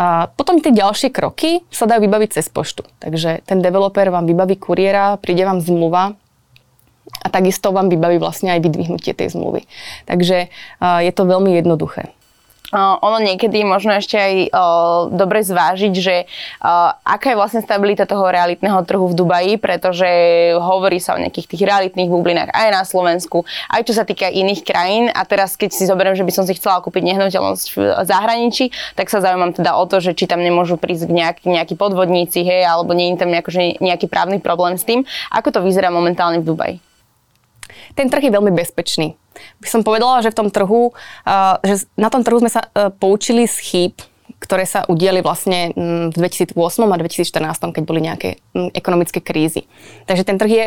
A 0.00 0.30
potom 0.30 0.62
tie 0.62 0.70
ďalšie 0.70 1.10
kroky 1.10 1.66
sa 1.68 1.84
dajú 1.84 2.06
vybaviť 2.06 2.38
cez 2.38 2.46
poštu. 2.48 2.86
Takže 3.02 3.42
ten 3.44 3.58
developer 3.60 4.08
vám 4.08 4.24
vybaví 4.24 4.56
kuriéra, 4.56 5.18
príde 5.18 5.42
vám 5.42 5.60
zmluva, 5.60 6.14
a 7.20 7.28
takisto 7.28 7.74
vám 7.74 7.90
vybaví 7.90 8.16
vlastne 8.16 8.54
aj 8.54 8.64
vydvihnutie 8.64 9.12
tej 9.12 9.34
zmluvy. 9.34 9.66
Takže 10.08 10.48
je 10.80 11.12
to 11.12 11.22
veľmi 11.28 11.52
jednoduché. 11.58 12.14
ono 12.78 13.18
niekedy 13.18 13.66
možno 13.66 13.98
ešte 13.98 14.14
aj 14.14 14.34
uh, 14.54 15.10
dobre 15.10 15.42
zvážiť, 15.42 15.90
že 15.90 16.30
uh, 16.62 16.94
aká 17.02 17.34
je 17.34 17.40
vlastne 17.40 17.66
stabilita 17.66 18.06
toho 18.06 18.30
realitného 18.30 18.78
trhu 18.86 19.10
v 19.10 19.18
Dubaji, 19.18 19.58
pretože 19.58 20.06
hovorí 20.54 21.02
sa 21.02 21.18
o 21.18 21.22
nejakých 21.22 21.50
tých 21.50 21.66
realitných 21.66 22.06
bublinách 22.06 22.54
aj 22.54 22.68
na 22.70 22.82
Slovensku, 22.86 23.42
aj 23.74 23.82
čo 23.90 23.92
sa 23.98 24.06
týka 24.06 24.30
iných 24.30 24.62
krajín. 24.62 25.10
A 25.10 25.26
teraz, 25.26 25.58
keď 25.58 25.74
si 25.74 25.82
zoberiem, 25.82 26.14
že 26.14 26.22
by 26.22 26.30
som 26.30 26.46
si 26.46 26.54
chcela 26.54 26.78
kúpiť 26.78 27.02
nehnuteľnosť 27.10 27.66
v 27.74 27.78
zahraničí, 28.06 28.70
tak 28.94 29.10
sa 29.10 29.18
zaujímam 29.18 29.50
teda 29.50 29.74
o 29.74 29.84
to, 29.90 29.98
že 29.98 30.14
či 30.14 30.30
tam 30.30 30.38
nemôžu 30.38 30.78
prísť 30.78 31.10
nejakí, 31.10 31.50
nejakí 31.50 31.74
podvodníci, 31.74 32.46
hej, 32.46 32.70
alebo 32.70 32.94
nie 32.94 33.10
je 33.10 33.18
tam 33.18 33.34
nejaký, 33.34 33.82
nejaký 33.82 34.06
právny 34.06 34.38
problém 34.38 34.78
s 34.78 34.86
tým. 34.86 35.02
Ako 35.34 35.50
to 35.50 35.58
vyzerá 35.58 35.90
momentálne 35.90 36.38
v 36.38 36.46
Dubaji? 36.46 36.89
Ten 37.94 38.06
trh 38.08 38.28
je 38.28 38.34
veľmi 38.34 38.52
bezpečný. 38.54 39.16
By 39.62 39.68
som 39.68 39.80
povedala, 39.86 40.20
že 40.20 40.32
v 40.32 40.38
tom 40.38 40.48
trhu, 40.52 40.92
že 41.64 41.86
na 41.96 42.12
tom 42.12 42.26
trhu 42.26 42.42
sme 42.42 42.52
sa 42.52 42.66
e, 42.66 42.92
poučili 42.92 43.48
z 43.48 43.56
chýb, 43.56 43.94
ktoré 44.40 44.64
sa 44.64 44.84
udiali 44.88 45.20
vlastne 45.20 45.72
v 46.10 46.14
2008 46.14 46.56
a 46.56 46.96
2014, 46.96 47.76
keď 47.76 47.82
boli 47.84 48.00
nejaké 48.04 48.40
ekonomické 48.72 49.20
krízy. 49.20 49.68
Takže 50.08 50.24
ten 50.24 50.36
trh 50.40 50.50
je 50.50 50.64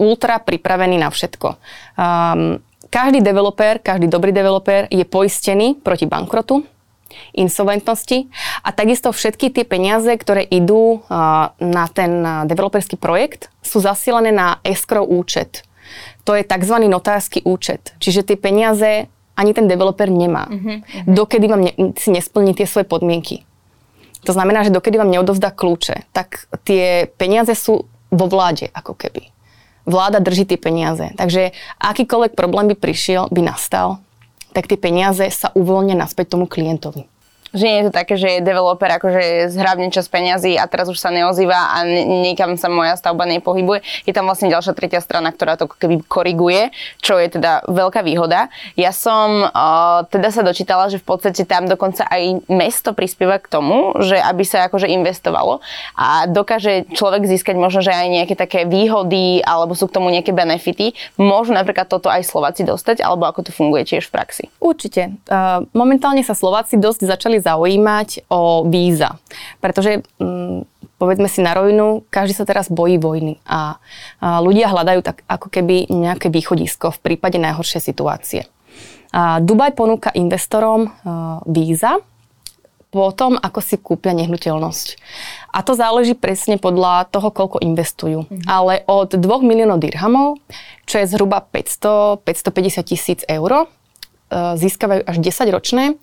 ultra 0.00 0.40
pripravený 0.40 0.98
na 0.98 1.12
všetko. 1.12 1.48
Um, 1.94 2.58
každý 2.92 3.24
developer, 3.24 3.80
každý 3.80 4.08
dobrý 4.08 4.32
developer 4.32 4.88
je 4.92 5.04
poistený 5.08 5.80
proti 5.80 6.04
bankrotu. 6.04 6.64
insolventnosti 7.36 8.32
a 8.64 8.72
takisto 8.72 9.12
všetky 9.12 9.52
tie 9.52 9.68
peniaze, 9.68 10.08
ktoré 10.16 10.48
idú 10.48 11.04
na 11.60 11.84
ten 11.92 12.24
developerský 12.48 12.96
projekt, 12.96 13.52
sú 13.60 13.84
zasielané 13.84 14.32
na 14.32 14.56
escrow 14.64 15.04
účet. 15.04 15.60
To 16.24 16.38
je 16.38 16.46
tzv. 16.46 16.76
notársky 16.86 17.42
účet. 17.42 17.94
Čiže 17.98 18.22
tie 18.22 18.36
peniaze 18.38 19.10
ani 19.34 19.52
ten 19.56 19.66
developer 19.66 20.06
nemá. 20.06 20.46
Uh-huh. 20.46 20.84
Dokedy 21.08 21.46
vám 21.48 21.62
ne, 21.64 21.72
si 21.96 22.12
nesplní 22.12 22.52
tie 22.54 22.68
svoje 22.68 22.84
podmienky. 22.84 23.42
To 24.22 24.30
znamená, 24.30 24.62
že 24.62 24.70
dokedy 24.70 25.02
vám 25.02 25.10
neodovzdá 25.10 25.50
kľúče, 25.50 26.06
tak 26.14 26.46
tie 26.62 27.10
peniaze 27.18 27.58
sú 27.58 27.90
vo 28.12 28.26
vláde, 28.30 28.70
ako 28.70 28.94
keby. 28.94 29.34
Vláda 29.82 30.22
drží 30.22 30.46
tie 30.46 30.60
peniaze. 30.60 31.10
Takže 31.18 31.50
akýkoľvek 31.82 32.38
problém 32.38 32.70
by 32.70 32.76
prišiel, 32.78 33.26
by 33.34 33.42
nastal, 33.42 33.98
tak 34.54 34.70
tie 34.70 34.78
peniaze 34.78 35.26
sa 35.32 35.50
uvoľnia 35.58 35.98
naspäť 35.98 36.38
tomu 36.38 36.46
klientovi. 36.46 37.08
Že 37.52 37.64
nie 37.68 37.76
je 37.80 37.86
to 37.88 37.92
také, 37.92 38.14
že 38.16 38.28
je 38.38 38.40
developer 38.40 38.88
akože 38.88 39.52
zhrabne 39.52 39.92
čas 39.92 40.08
peňazí 40.08 40.56
a 40.56 40.64
teraz 40.64 40.88
už 40.88 40.96
sa 40.96 41.12
neozýva 41.12 41.76
a 41.76 41.84
niekam 41.84 42.56
sa 42.56 42.72
moja 42.72 42.96
stavba 42.96 43.28
nepohybuje. 43.28 43.84
Je 44.08 44.16
tam 44.16 44.24
vlastne 44.24 44.48
ďalšia 44.48 44.72
tretia 44.72 45.04
strana, 45.04 45.28
ktorá 45.28 45.60
to 45.60 45.68
keby 45.68 46.00
koriguje, 46.08 46.72
čo 47.04 47.20
je 47.20 47.28
teda 47.28 47.68
veľká 47.68 48.00
výhoda. 48.00 48.48
Ja 48.72 48.96
som 48.96 49.44
uh, 49.44 50.08
teda 50.08 50.32
sa 50.32 50.40
dočítala, 50.40 50.88
že 50.88 50.96
v 50.96 51.04
podstate 51.04 51.44
tam 51.44 51.68
dokonca 51.68 52.08
aj 52.08 52.48
mesto 52.48 52.96
prispieva 52.96 53.36
k 53.36 53.52
tomu, 53.52 54.00
že 54.00 54.16
aby 54.16 54.48
sa 54.48 54.72
akože 54.72 54.88
investovalo 54.88 55.60
a 55.92 56.24
dokáže 56.24 56.88
človek 56.96 57.28
získať 57.28 57.60
možno, 57.60 57.84
že 57.84 57.92
aj 57.92 58.08
nejaké 58.08 58.32
také 58.32 58.64
výhody 58.64 59.44
alebo 59.44 59.76
sú 59.76 59.92
k 59.92 60.00
tomu 60.00 60.08
nejaké 60.08 60.32
benefity. 60.32 60.96
Môžu 61.20 61.52
napríklad 61.52 61.84
toto 61.84 62.08
aj 62.08 62.24
Slováci 62.24 62.64
dostať, 62.64 63.04
alebo 63.04 63.28
ako 63.28 63.44
to 63.44 63.52
funguje 63.52 63.84
tiež 63.84 64.08
v 64.08 64.14
praxi? 64.16 64.44
Určite. 64.56 65.20
Uh, 65.28 65.68
momentálne 65.76 66.24
sa 66.24 66.32
Slováci 66.32 66.80
dosť 66.80 67.04
začali 67.04 67.41
zaujímať 67.42 68.30
o 68.30 68.64
víza. 68.64 69.18
Pretože 69.58 70.06
hm, 70.16 70.64
povedzme 71.02 71.26
si 71.26 71.42
na 71.42 71.58
rovinu, 71.58 72.06
každý 72.14 72.38
sa 72.38 72.46
teraz 72.46 72.70
bojí 72.70 73.02
vojny 73.02 73.42
a, 73.42 73.82
a 74.22 74.38
ľudia 74.38 74.70
hľadajú 74.70 75.02
tak 75.02 75.26
ako 75.26 75.50
keby 75.50 75.90
nejaké 75.90 76.30
východisko 76.30 76.94
v 76.94 77.02
prípade 77.02 77.42
najhoršej 77.42 77.82
situácie. 77.82 78.46
A 79.10 79.42
Dubaj 79.42 79.74
ponúka 79.74 80.14
investorom 80.14 80.86
a, 80.86 81.42
víza 81.44 81.98
po 82.92 83.08
tom, 83.10 83.40
ako 83.40 83.60
si 83.64 83.80
kúpia 83.80 84.12
nehnuteľnosť. 84.12 85.00
A 85.50 85.64
to 85.64 85.72
záleží 85.72 86.12
presne 86.12 86.60
podľa 86.60 87.08
toho, 87.08 87.32
koľko 87.32 87.64
investujú. 87.64 88.28
Mhm. 88.28 88.44
Ale 88.46 88.84
od 88.86 89.16
2 89.16 89.20
miliónov 89.42 89.82
dirhamov, 89.82 90.38
čo 90.86 91.00
je 91.00 91.10
zhruba 91.10 91.40
500-550 91.40 92.84
tisíc 92.84 93.20
eur, 93.26 93.64
E, 93.64 93.81
získavajú 94.56 95.04
až 95.04 95.16
10-ročné 95.20 95.84
e, 95.92 95.94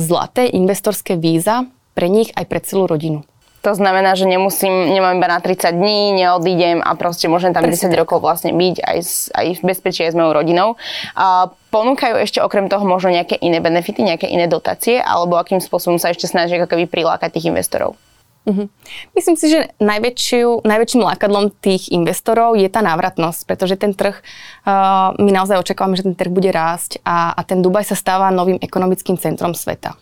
zlaté 0.00 0.48
investorské 0.48 1.20
víza 1.20 1.68
pre 1.92 2.08
nich 2.08 2.32
aj 2.32 2.44
pre 2.48 2.60
celú 2.64 2.88
rodinu. 2.88 3.26
To 3.60 3.76
znamená, 3.76 4.16
že 4.16 4.24
nemusím, 4.24 4.72
nemám 4.88 5.20
iba 5.20 5.28
na 5.28 5.36
30 5.36 5.76
dní, 5.76 6.16
neodídem 6.16 6.80
a 6.80 6.96
proste 6.96 7.28
môžem 7.28 7.52
tam 7.52 7.68
Presne 7.68 7.92
10 7.92 7.92
tak. 7.92 8.00
rokov 8.00 8.24
vlastne 8.24 8.56
byť 8.56 8.76
aj, 8.80 8.98
aj 9.36 9.46
v 9.60 9.62
bezpečí 9.68 10.00
aj 10.00 10.16
s 10.16 10.16
mojou 10.16 10.32
rodinou. 10.32 10.80
A 11.12 11.52
ponúkajú 11.68 12.16
ešte 12.24 12.40
okrem 12.40 12.72
toho 12.72 12.88
možno 12.88 13.12
nejaké 13.12 13.36
iné 13.36 13.60
benefity, 13.60 14.00
nejaké 14.00 14.32
iné 14.32 14.48
dotácie, 14.48 14.96
alebo 14.96 15.36
akým 15.36 15.60
spôsobom 15.60 16.00
sa 16.00 16.08
ešte 16.08 16.24
snažia 16.24 16.56
ako 16.56 16.72
keby 16.72 16.88
prilákať 16.88 17.36
tých 17.36 17.52
investorov? 17.52 18.00
Uh-huh. 18.48 18.72
Myslím 19.12 19.36
si, 19.36 19.52
že 19.52 19.68
najväčším 19.84 21.04
lákadlom 21.04 21.52
tých 21.60 21.92
investorov 21.92 22.56
je 22.56 22.72
tá 22.72 22.80
návratnosť, 22.80 23.44
pretože 23.44 23.76
ten 23.76 23.92
trh, 23.92 24.16
uh, 24.16 25.12
my 25.20 25.28
naozaj 25.28 25.60
očakávame, 25.60 26.00
že 26.00 26.08
ten 26.08 26.16
trh 26.16 26.32
bude 26.32 26.48
rásť 26.48 27.04
a, 27.04 27.36
a 27.36 27.40
ten 27.44 27.60
Dubaj 27.60 27.92
sa 27.92 27.96
stáva 28.00 28.32
novým 28.32 28.56
ekonomickým 28.56 29.20
centrom 29.20 29.52
sveta. 29.52 29.92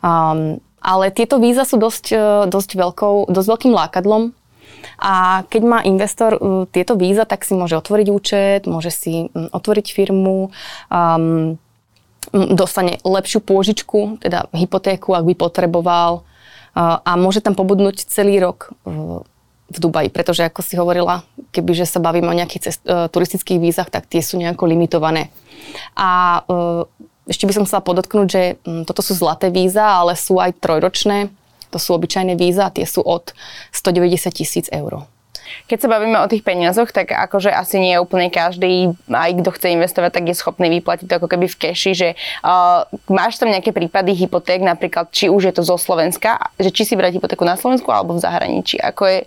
Um, 0.00 0.56
ale 0.80 1.12
tieto 1.12 1.36
víza 1.36 1.68
sú 1.68 1.76
dosť, 1.76 2.06
uh, 2.16 2.44
dosť, 2.48 2.80
veľkou, 2.80 3.28
dosť 3.28 3.48
veľkým 3.52 3.72
lákadlom 3.76 4.32
a 4.96 5.44
keď 5.44 5.62
má 5.68 5.78
investor 5.84 6.40
uh, 6.40 6.64
tieto 6.72 6.96
víza, 6.96 7.28
tak 7.28 7.44
si 7.44 7.52
môže 7.52 7.76
otvoriť 7.76 8.08
účet, 8.08 8.60
môže 8.64 8.88
si 8.88 9.28
um, 9.36 9.52
otvoriť 9.52 9.86
firmu, 9.92 10.48
um, 10.88 11.60
dostane 12.32 12.98
lepšiu 13.04 13.44
pôžičku, 13.44 14.24
teda 14.24 14.48
hypotéku, 14.56 15.12
ak 15.12 15.28
by 15.28 15.34
potreboval, 15.36 16.24
a 16.76 17.16
môže 17.16 17.40
tam 17.40 17.56
pobudnúť 17.56 18.04
celý 18.04 18.36
rok 18.36 18.76
v 19.66 19.78
Dubaji, 19.82 20.08
pretože 20.14 20.46
ako 20.46 20.60
si 20.62 20.78
hovorila, 20.78 21.26
kebyže 21.50 21.90
sa 21.90 21.98
bavíme 21.98 22.30
o 22.30 22.38
nejakých 22.38 22.62
cest, 22.70 22.80
uh, 22.86 23.10
turistických 23.10 23.58
vízach, 23.58 23.90
tak 23.90 24.06
tie 24.06 24.22
sú 24.22 24.38
nejako 24.38 24.70
limitované. 24.70 25.34
A 25.98 26.42
uh, 26.46 26.86
ešte 27.26 27.50
by 27.50 27.52
som 27.54 27.66
chcela 27.66 27.82
podotknúť, 27.82 28.26
že 28.30 28.42
um, 28.62 28.86
toto 28.86 29.02
sú 29.02 29.18
zlaté 29.18 29.50
víza, 29.50 29.82
ale 29.82 30.14
sú 30.14 30.38
aj 30.38 30.62
trojročné, 30.62 31.34
to 31.74 31.82
sú 31.82 31.98
obyčajné 31.98 32.38
víza, 32.38 32.70
tie 32.70 32.86
sú 32.86 33.02
od 33.02 33.34
190 33.74 34.30
tisíc 34.30 34.70
eur. 34.70 35.02
Keď 35.66 35.78
sa 35.82 35.88
bavíme 35.88 36.18
o 36.20 36.30
tých 36.30 36.46
peniazoch, 36.46 36.90
tak 36.90 37.12
akože 37.12 37.50
asi 37.50 37.80
nie 37.80 37.92
je 37.96 38.02
úplne 38.02 38.28
každý, 38.30 38.94
aj 39.08 39.30
kto 39.42 39.50
chce 39.54 39.66
investovať, 39.74 40.10
tak 40.12 40.24
je 40.28 40.36
schopný 40.36 40.68
vyplatiť 40.78 41.06
to 41.06 41.16
ako 41.18 41.28
keby 41.30 41.46
v 41.50 41.56
keši, 41.56 41.92
že 41.96 42.08
uh, 42.44 42.86
máš 43.10 43.40
tam 43.40 43.50
nejaké 43.50 43.72
prípady 43.72 44.14
hypoték, 44.14 44.62
napríklad 44.62 45.10
či 45.10 45.32
už 45.32 45.50
je 45.50 45.54
to 45.54 45.62
zo 45.62 45.76
Slovenska, 45.80 46.52
že 46.60 46.70
či 46.70 46.84
si 46.84 46.94
brať 46.94 47.18
hypotéku 47.18 47.42
na 47.42 47.58
Slovensku 47.58 47.88
alebo 47.90 48.14
v 48.14 48.24
zahraničí, 48.24 48.78
ako 48.78 49.02
je 49.06 49.18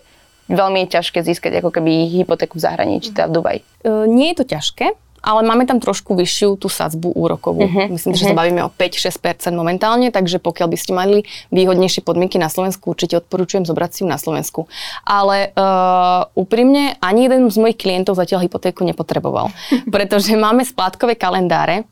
veľmi 0.50 0.90
ťažké 0.90 1.22
získať 1.22 1.62
ako 1.62 1.70
keby 1.70 2.10
hypotéku 2.24 2.58
v 2.58 2.66
zahraničí, 2.66 3.14
teda 3.14 3.30
v 3.30 3.36
Dubaji. 3.36 3.60
Uh, 3.86 4.06
nie 4.10 4.34
je 4.34 4.44
to 4.44 4.46
ťažké, 4.50 4.98
ale 5.20 5.44
máme 5.44 5.68
tam 5.68 5.78
trošku 5.84 6.16
vyššiu 6.16 6.60
tú 6.60 6.68
sadzbu 6.72 7.14
úrokovú. 7.16 7.68
Uh-huh. 7.68 7.88
Myslím, 7.92 8.16
uh-huh. 8.16 8.20
že 8.20 8.30
sa 8.32 8.36
mhm. 8.36 8.40
bavíme 8.40 8.62
o 8.66 8.70
5-6% 8.72 9.52
momentálne, 9.54 10.10
takže 10.10 10.40
pokiaľ 10.40 10.68
by 10.72 10.78
ste 10.78 10.92
mali 10.96 11.18
výhodnejšie 11.52 12.02
podmienky 12.04 12.40
na 12.40 12.48
Slovensku, 12.48 12.92
určite 12.92 13.20
odporúčujem 13.20 13.68
zobrať 13.68 13.90
si 13.92 14.00
ju 14.04 14.08
na 14.08 14.18
Slovensku. 14.18 14.72
Ale 15.04 15.52
uh, 15.54 16.28
úprimne, 16.34 16.96
ani 17.04 17.28
jeden 17.28 17.52
z 17.52 17.58
mojich 17.60 17.80
klientov 17.80 18.16
zatiaľ 18.16 18.48
hypotéku 18.48 18.88
nepotreboval, 18.88 19.52
pretože 19.94 20.34
máme 20.34 20.64
splátkové 20.64 21.20
kalendáre 21.20 21.86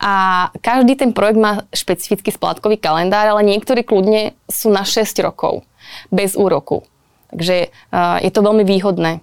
a 0.00 0.48
každý 0.64 0.96
ten 0.96 1.12
projekt 1.12 1.36
má 1.36 1.68
špecifický 1.76 2.32
splátkový 2.32 2.80
kalendár, 2.80 3.28
ale 3.28 3.44
niektorí 3.44 3.84
kľudne 3.84 4.32
sú 4.48 4.72
na 4.72 4.88
6 4.88 5.20
rokov 5.20 5.62
bez 6.08 6.32
úroku. 6.32 6.88
Takže 7.30 7.70
uh, 7.70 8.18
je 8.24 8.30
to 8.32 8.40
veľmi 8.42 8.64
výhodné. 8.66 9.22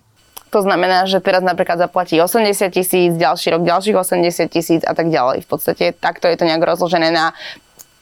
To 0.52 0.60
znamená, 0.64 1.04
že 1.06 1.20
teraz 1.20 1.44
napríklad 1.44 1.76
zaplatí 1.76 2.16
80 2.16 2.72
tisíc, 2.72 3.12
ďalší 3.20 3.56
rok 3.56 3.68
ďalších 3.68 3.98
80 4.00 4.48
tisíc 4.48 4.82
a 4.88 4.96
tak 4.96 5.12
ďalej. 5.12 5.44
V 5.44 5.48
podstate 5.48 5.92
takto 5.92 6.32
je 6.32 6.40
to 6.40 6.48
nejak 6.48 6.64
rozložené 6.64 7.12
na 7.12 7.36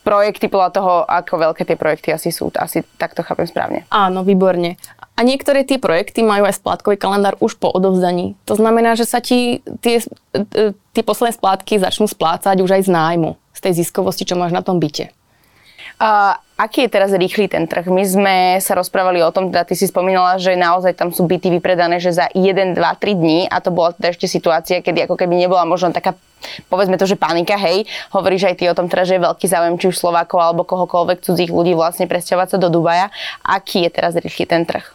projekty 0.05 0.45
podľa 0.45 0.69
toho, 0.69 0.93
ako 1.09 1.33
veľké 1.49 1.65
tie 1.65 1.73
projekty 1.73 2.13
asi 2.13 2.29
sú. 2.29 2.53
Asi 2.53 2.85
takto 3.01 3.25
chápem 3.25 3.49
správne. 3.49 3.89
Áno, 3.89 4.21
výborne. 4.21 4.77
A 5.17 5.25
niektoré 5.25 5.65
tie 5.65 5.81
projekty 5.81 6.21
majú 6.21 6.45
aj 6.45 6.61
splátkový 6.61 7.01
kalendár 7.01 7.33
už 7.41 7.57
po 7.57 7.73
odovzdaní. 7.73 8.37
To 8.45 8.53
znamená, 8.53 8.93
že 8.93 9.09
sa 9.09 9.23
ti 9.23 9.65
tie, 9.81 10.03
e, 10.35 10.75
tie 10.75 11.03
posledné 11.03 11.33
splátky 11.33 11.81
začnú 11.81 12.05
splácať 12.05 12.61
už 12.61 12.69
aj 12.77 12.81
z 12.85 12.89
nájmu, 12.93 13.31
z 13.55 13.59
tej 13.65 13.73
ziskovosti, 13.81 14.27
čo 14.27 14.37
máš 14.37 14.53
na 14.53 14.61
tom 14.61 14.77
byte. 14.77 15.09
Aký 16.55 16.87
je 16.87 16.89
teraz 16.91 17.11
rýchly 17.11 17.51
ten 17.51 17.67
trh? 17.67 17.91
My 17.91 18.03
sme 18.07 18.35
sa 18.63 18.79
rozprávali 18.79 19.19
o 19.19 19.31
tom, 19.31 19.51
teda 19.51 19.67
ty 19.67 19.75
si 19.75 19.91
spomínala, 19.91 20.39
že 20.39 20.55
naozaj 20.55 20.95
tam 20.95 21.11
sú 21.11 21.27
byty 21.27 21.51
vypredané, 21.59 21.99
že 21.99 22.15
za 22.15 22.31
1, 22.31 22.75
2, 22.75 22.79
3 22.79 23.11
dní 23.11 23.43
a 23.51 23.59
to 23.59 23.75
bola 23.75 23.91
teda 23.91 24.15
ešte 24.15 24.27
situácia, 24.31 24.79
kedy 24.79 25.03
ako 25.03 25.19
keby 25.19 25.35
nebola 25.35 25.67
možno 25.67 25.91
taká 25.91 26.15
povedzme 26.71 26.95
to, 26.95 27.09
že 27.09 27.19
panika, 27.19 27.57
hej, 27.57 27.89
hovoríš 28.13 28.47
aj 28.47 28.55
ty 28.55 28.63
o 28.69 28.77
tom 28.77 28.87
teda, 28.87 29.03
že 29.03 29.13
je 29.17 29.25
veľký 29.25 29.45
záujem 29.49 29.75
či 29.81 29.85
už 29.91 29.99
Slovákov 29.99 30.39
alebo 30.39 30.67
kohokoľvek 30.67 31.25
cudzích 31.25 31.51
ľudí 31.51 31.73
vlastne 31.73 32.07
presťahovať 32.07 32.55
sa 32.55 32.57
do 32.61 32.69
Dubaja. 32.71 33.09
Aký 33.43 33.83
je 33.83 33.91
teraz 33.91 34.15
rýchly 34.15 34.45
ten 34.47 34.63
trh? 34.63 34.85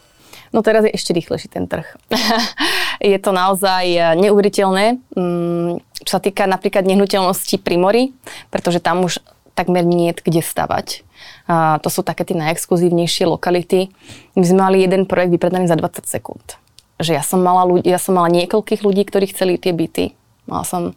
No 0.50 0.66
teraz 0.66 0.82
je 0.82 0.94
ešte 0.94 1.14
rýchlejší 1.14 1.46
ten 1.46 1.70
trh. 1.70 1.86
je 3.02 3.18
to 3.22 3.30
naozaj 3.30 4.16
neuveriteľné, 4.18 4.98
mm, 5.14 5.70
čo 6.02 6.10
sa 6.10 6.20
týka 6.22 6.48
napríklad 6.50 6.82
nehnuteľnosti 6.86 7.60
pri 7.62 7.76
mori, 7.78 8.04
pretože 8.50 8.82
tam 8.82 9.06
už 9.06 9.22
takmer 9.54 9.84
nie 9.86 10.12
kde 10.14 10.42
stavať. 10.42 11.02
A 11.50 11.82
to 11.82 11.90
sú 11.90 12.06
také 12.06 12.22
tie 12.24 12.38
najexkluzívnejšie 12.38 13.26
lokality. 13.26 13.90
My 14.38 14.44
sme 14.46 14.58
mali 14.70 14.76
jeden 14.86 15.04
projekt 15.04 15.34
vypredaný 15.34 15.66
za 15.66 15.76
20 15.76 16.06
sekúnd. 16.06 16.56
Že 17.02 17.18
ja 17.18 17.24
som 17.24 17.42
mala, 17.42 17.66
ľudí, 17.66 17.90
ja 17.90 17.98
som 17.98 18.14
mala 18.16 18.30
niekoľkých 18.30 18.84
ľudí, 18.86 19.02
ktorí 19.08 19.32
chceli 19.34 19.58
tie 19.58 19.74
byty. 19.74 20.14
Mala 20.46 20.64
som 20.64 20.94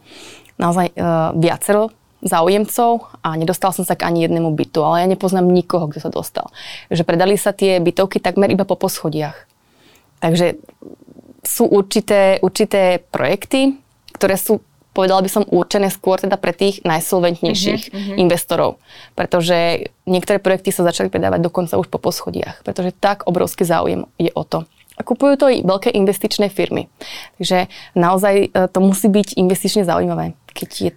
naozaj 0.61 0.93
uh, 0.93 1.33
viacero 1.33 1.91
záujemcov 2.23 3.19
a 3.19 3.35
nedostal 3.35 3.75
som 3.75 3.83
sa 3.83 3.99
k 3.99 4.07
ani 4.07 4.23
jednému 4.23 4.55
bytu, 4.55 4.79
ale 4.79 5.03
ja 5.03 5.07
nepoznám 5.11 5.43
nikoho, 5.43 5.91
kto 5.91 5.99
sa 5.99 6.11
dostal. 6.11 6.47
Že 6.87 7.03
predali 7.03 7.35
sa 7.35 7.51
tie 7.51 7.83
bytovky 7.83 8.23
takmer 8.23 8.47
iba 8.47 8.63
po 8.63 8.79
poschodiach. 8.79 9.35
Takže 10.23 10.55
sú 11.43 11.67
určité, 11.67 12.39
určité 12.39 13.03
projekty, 13.11 13.75
ktoré 14.15 14.39
sú 14.39 14.63
povedala 14.93 15.25
by 15.25 15.29
som 15.29 15.43
určené 15.49 15.89
skôr 15.89 16.21
teda 16.21 16.37
pre 16.37 16.53
tých 16.53 16.85
najsolventnejších 16.85 17.81
uh-huh, 17.89 17.97
uh-huh. 17.97 18.21
investorov. 18.21 18.77
Pretože 19.17 19.89
niektoré 20.05 20.37
projekty 20.37 20.69
sa 20.69 20.85
začali 20.85 21.09
predávať 21.09 21.41
dokonca 21.41 21.75
už 21.81 21.89
po 21.89 21.99
poschodiach, 21.99 22.61
pretože 22.61 22.93
tak 22.95 23.25
obrovský 23.25 23.65
záujem 23.65 24.05
je 24.21 24.29
o 24.31 24.45
to. 24.45 24.63
A 24.93 25.01
kupujú 25.01 25.41
to 25.41 25.49
i 25.49 25.65
veľké 25.65 25.89
investičné 25.89 26.53
firmy. 26.53 26.85
Takže 27.41 27.65
naozaj 27.97 28.35
e, 28.45 28.47
to 28.69 28.77
musí 28.77 29.09
byť 29.09 29.41
investične 29.41 29.81
zaujímavé, 29.81 30.37
keď 30.53 30.69
je 30.69 30.91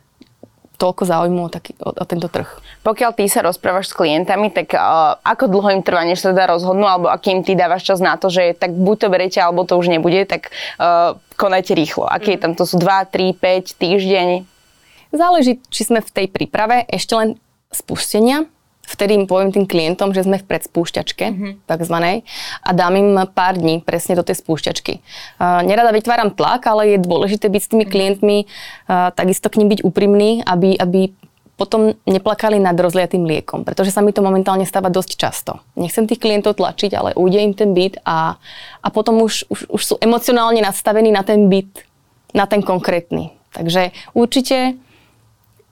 toľko 0.77 1.03
záujmu 1.09 1.41
o, 1.45 1.51
taký, 1.51 1.73
o, 1.81 1.91
o 1.93 2.05
tento 2.05 2.29
trh. 2.29 2.47
Pokiaľ 2.85 3.11
ty 3.17 3.25
sa 3.27 3.43
rozprávaš 3.43 3.93
s 3.93 3.97
klientami, 3.97 4.53
tak 4.53 4.77
uh, 4.77 5.17
ako 5.25 5.49
dlho 5.49 5.69
im 5.77 5.83
trvá, 5.83 6.05
než 6.05 6.21
sa 6.21 6.31
teda 6.31 6.53
rozhodnú, 6.53 6.85
alebo 6.85 7.09
akým 7.09 7.43
ty 7.43 7.57
dávaš 7.57 7.89
čas 7.89 7.99
na 7.99 8.15
to, 8.21 8.29
že 8.29 8.57
tak 8.57 8.77
buď 8.77 8.97
to 8.97 9.09
berete, 9.09 9.39
alebo 9.41 9.65
to 9.65 9.77
už 9.77 9.89
nebude, 9.89 10.25
tak 10.29 10.53
uh, 10.79 11.17
konajte 11.41 11.73
rýchlo. 11.77 12.09
Aký 12.09 12.37
je 12.37 12.41
tam, 12.41 12.53
to 12.57 12.65
sú 12.65 12.81
2, 12.81 12.87
3, 13.09 13.37
5 13.37 13.83
týždeň? 13.83 14.29
Záleží, 15.17 15.59
či 15.73 15.83
sme 15.87 16.05
v 16.05 16.11
tej 16.13 16.27
príprave 16.29 16.85
ešte 16.93 17.17
len 17.17 17.29
spustenia, 17.73 18.49
vtedy 18.87 19.19
im 19.19 19.27
poviem 19.27 19.51
tým 19.51 19.67
klientom, 19.67 20.15
že 20.15 20.23
sme 20.23 20.39
v 20.39 20.47
predspúšťačke, 20.47 21.25
mm-hmm. 21.27 21.53
takzvanej, 21.67 22.23
a 22.63 22.71
dám 22.71 22.95
im 22.95 23.11
pár 23.35 23.59
dní 23.59 23.83
presne 23.83 24.15
do 24.15 24.23
tej 24.23 24.39
spúšťačky. 24.41 25.03
Uh, 25.37 25.67
nerada 25.67 25.91
vytváram 25.91 26.31
tlak, 26.33 26.65
ale 26.71 26.95
je 26.95 26.99
dôležité 27.03 27.51
byť 27.51 27.63
s 27.63 27.71
tými 27.75 27.85
klientmi, 27.85 28.47
uh, 28.47 29.11
takisto 29.13 29.51
k 29.51 29.59
nim 29.61 29.69
byť 29.69 29.83
úprimný, 29.83 30.47
aby, 30.47 30.79
aby 30.79 31.11
potom 31.57 31.97
neplakali 32.05 32.61
nad 32.61 32.77
rozliatým 32.77 33.25
liekom, 33.25 33.65
pretože 33.65 33.89
sa 33.89 34.05
mi 34.05 34.13
to 34.13 34.21
momentálne 34.21 34.69
stáva 34.69 34.93
dosť 34.93 35.11
často. 35.17 35.53
Nechcem 35.73 36.05
tých 36.05 36.21
klientov 36.21 36.61
tlačiť, 36.61 36.93
ale 36.93 37.17
ujde 37.17 37.41
im 37.41 37.57
ten 37.57 37.73
byt 37.73 38.05
a, 38.05 38.37
a 38.85 38.89
potom 38.93 39.25
už, 39.25 39.49
už, 39.49 39.61
už 39.73 39.83
sú 39.83 39.95
emocionálne 40.05 40.61
nastavení 40.61 41.09
na 41.09 41.25
ten 41.25 41.49
byt, 41.49 41.89
na 42.37 42.45
ten 42.45 42.61
konkrétny. 42.61 43.33
Takže 43.57 43.97
určite 44.13 44.77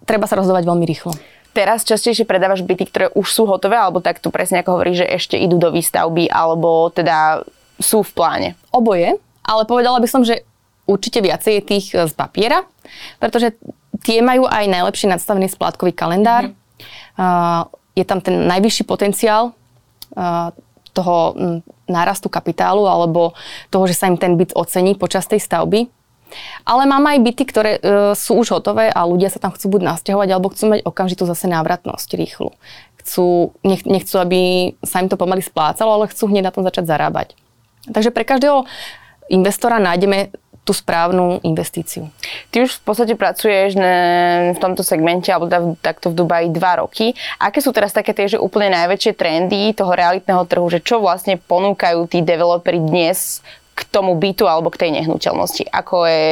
treba 0.09 0.25
sa 0.25 0.41
rozhodovať 0.41 0.65
veľmi 0.65 0.89
rýchlo. 0.89 1.13
Teraz 1.55 1.87
častejšie 1.87 2.27
predávaš 2.27 2.67
byty, 2.67 2.91
ktoré 2.91 3.07
už 3.15 3.31
sú 3.31 3.47
hotové, 3.47 3.79
alebo 3.79 4.03
tak 4.03 4.19
tu 4.19 4.35
presne 4.35 4.61
ako 4.61 4.75
hovoríš, 4.75 5.07
že 5.07 5.13
ešte 5.15 5.37
idú 5.39 5.57
do 5.57 5.71
výstavby, 5.71 6.27
alebo 6.27 6.91
teda 6.91 7.47
sú 7.79 8.03
v 8.03 8.11
pláne? 8.11 8.49
Oboje, 8.75 9.15
ale 9.47 9.63
povedala 9.63 10.03
by 10.03 10.09
som, 10.11 10.27
že 10.27 10.43
určite 10.85 11.23
viacej 11.23 11.53
je 11.59 11.63
tých 11.63 11.87
z 11.95 12.13
papiera, 12.13 12.67
pretože 13.23 13.55
tie 14.03 14.19
majú 14.19 14.51
aj 14.51 14.67
najlepšie 14.67 15.07
nadstavený 15.15 15.49
splátkový 15.49 15.95
kalendár. 15.95 16.51
Mm-hmm. 16.51 17.15
Uh, 17.15 17.71
je 17.95 18.03
tam 18.03 18.19
ten 18.19 18.51
najvyšší 18.51 18.85
potenciál 18.91 19.55
uh, 19.55 20.51
toho 20.91 21.35
nárastu 21.91 22.31
kapitálu 22.31 22.87
alebo 22.87 23.35
toho, 23.71 23.85
že 23.87 23.99
sa 23.99 24.07
im 24.07 24.19
ten 24.19 24.39
byt 24.39 24.55
ocení 24.55 24.95
počas 24.95 25.27
tej 25.27 25.43
stavby. 25.43 25.91
Ale 26.65 26.89
mám 26.89 27.05
aj 27.07 27.19
byty, 27.21 27.45
ktoré 27.49 27.73
e, 27.77 27.81
sú 28.19 28.41
už 28.41 28.61
hotové 28.61 28.91
a 28.91 29.05
ľudia 29.07 29.29
sa 29.29 29.43
tam 29.43 29.53
chcú 29.53 29.79
buď 29.79 29.95
nasťahovať, 29.95 30.29
alebo 30.31 30.51
chcú 30.53 30.65
mať 30.75 30.81
okamžitú 30.87 31.25
zase 31.29 31.47
návratnosť 31.51 32.09
rýchlu. 32.17 32.51
Chcú, 33.05 33.53
nech, 33.67 33.85
nechcú, 33.85 34.17
aby 34.17 34.41
sa 34.81 35.05
im 35.05 35.13
to 35.13 35.21
pomaly 35.21 35.45
splácalo, 35.45 36.01
ale 36.01 36.11
chcú 36.11 36.33
hneď 36.33 36.49
na 36.49 36.55
tom 36.55 36.65
začať 36.65 36.89
zarábať. 36.89 37.37
Takže 37.89 38.11
pre 38.11 38.25
každého 38.25 38.65
investora 39.29 39.77
nájdeme 39.77 40.33
tú 40.65 40.73
správnu 40.73 41.45
investíciu. 41.45 42.09
Ty 42.49 42.65
už 42.65 42.81
v 42.81 42.83
podstate 42.89 43.15
pracuješ 43.21 43.77
v 44.57 44.59
tomto 44.59 44.81
segmente, 44.81 45.29
alebo 45.29 45.45
teda 45.45 45.77
takto 45.85 46.09
v 46.09 46.25
Dubaji 46.25 46.49
dva 46.57 46.81
roky. 46.81 47.13
Aké 47.37 47.61
sú 47.61 47.69
teraz 47.77 47.93
také 47.93 48.17
tie, 48.17 48.33
že 48.33 48.41
úplne 48.41 48.73
najväčšie 48.73 49.13
trendy 49.13 49.77
toho 49.77 49.93
realitného 49.93 50.41
trhu, 50.49 50.65
že 50.73 50.81
čo 50.81 51.05
vlastne 51.05 51.37
ponúkajú 51.37 52.09
tí 52.09 52.25
developeri 52.25 52.81
dnes 52.81 53.45
k 53.75 53.81
tomu 53.91 54.15
bytu 54.15 54.47
alebo 54.47 54.71
k 54.71 54.87
tej 54.87 54.91
nehnuteľnosti, 55.03 55.67
ako 55.69 56.07
je 56.07 56.27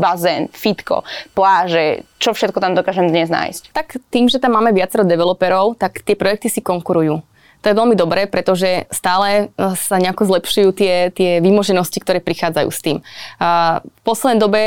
bazén, 0.00 0.48
fitko, 0.48 1.04
pláže, 1.36 2.08
čo 2.16 2.32
všetko 2.32 2.58
tam 2.58 2.72
dokážem 2.72 3.12
dnes 3.12 3.28
nájsť. 3.28 3.76
Tak 3.76 4.00
tým, 4.08 4.32
že 4.32 4.40
tam 4.40 4.56
máme 4.56 4.72
viacero 4.72 5.04
developerov, 5.04 5.76
tak 5.76 6.00
tie 6.00 6.16
projekty 6.16 6.48
si 6.48 6.64
konkurujú. 6.64 7.20
To 7.64 7.66
je 7.72 7.78
veľmi 7.82 7.96
dobré, 7.98 8.30
pretože 8.30 8.86
stále 8.94 9.50
e, 9.50 9.74
sa 9.74 9.96
nejako 9.98 10.28
zlepšujú 10.28 10.70
tie, 10.76 11.10
tie 11.10 11.42
výmoženosti, 11.42 11.98
ktoré 11.98 12.22
prichádzajú 12.22 12.68
s 12.70 12.80
tým. 12.84 12.98
A 13.42 13.80
v 13.82 14.00
poslednej 14.06 14.38
dobe 14.38 14.60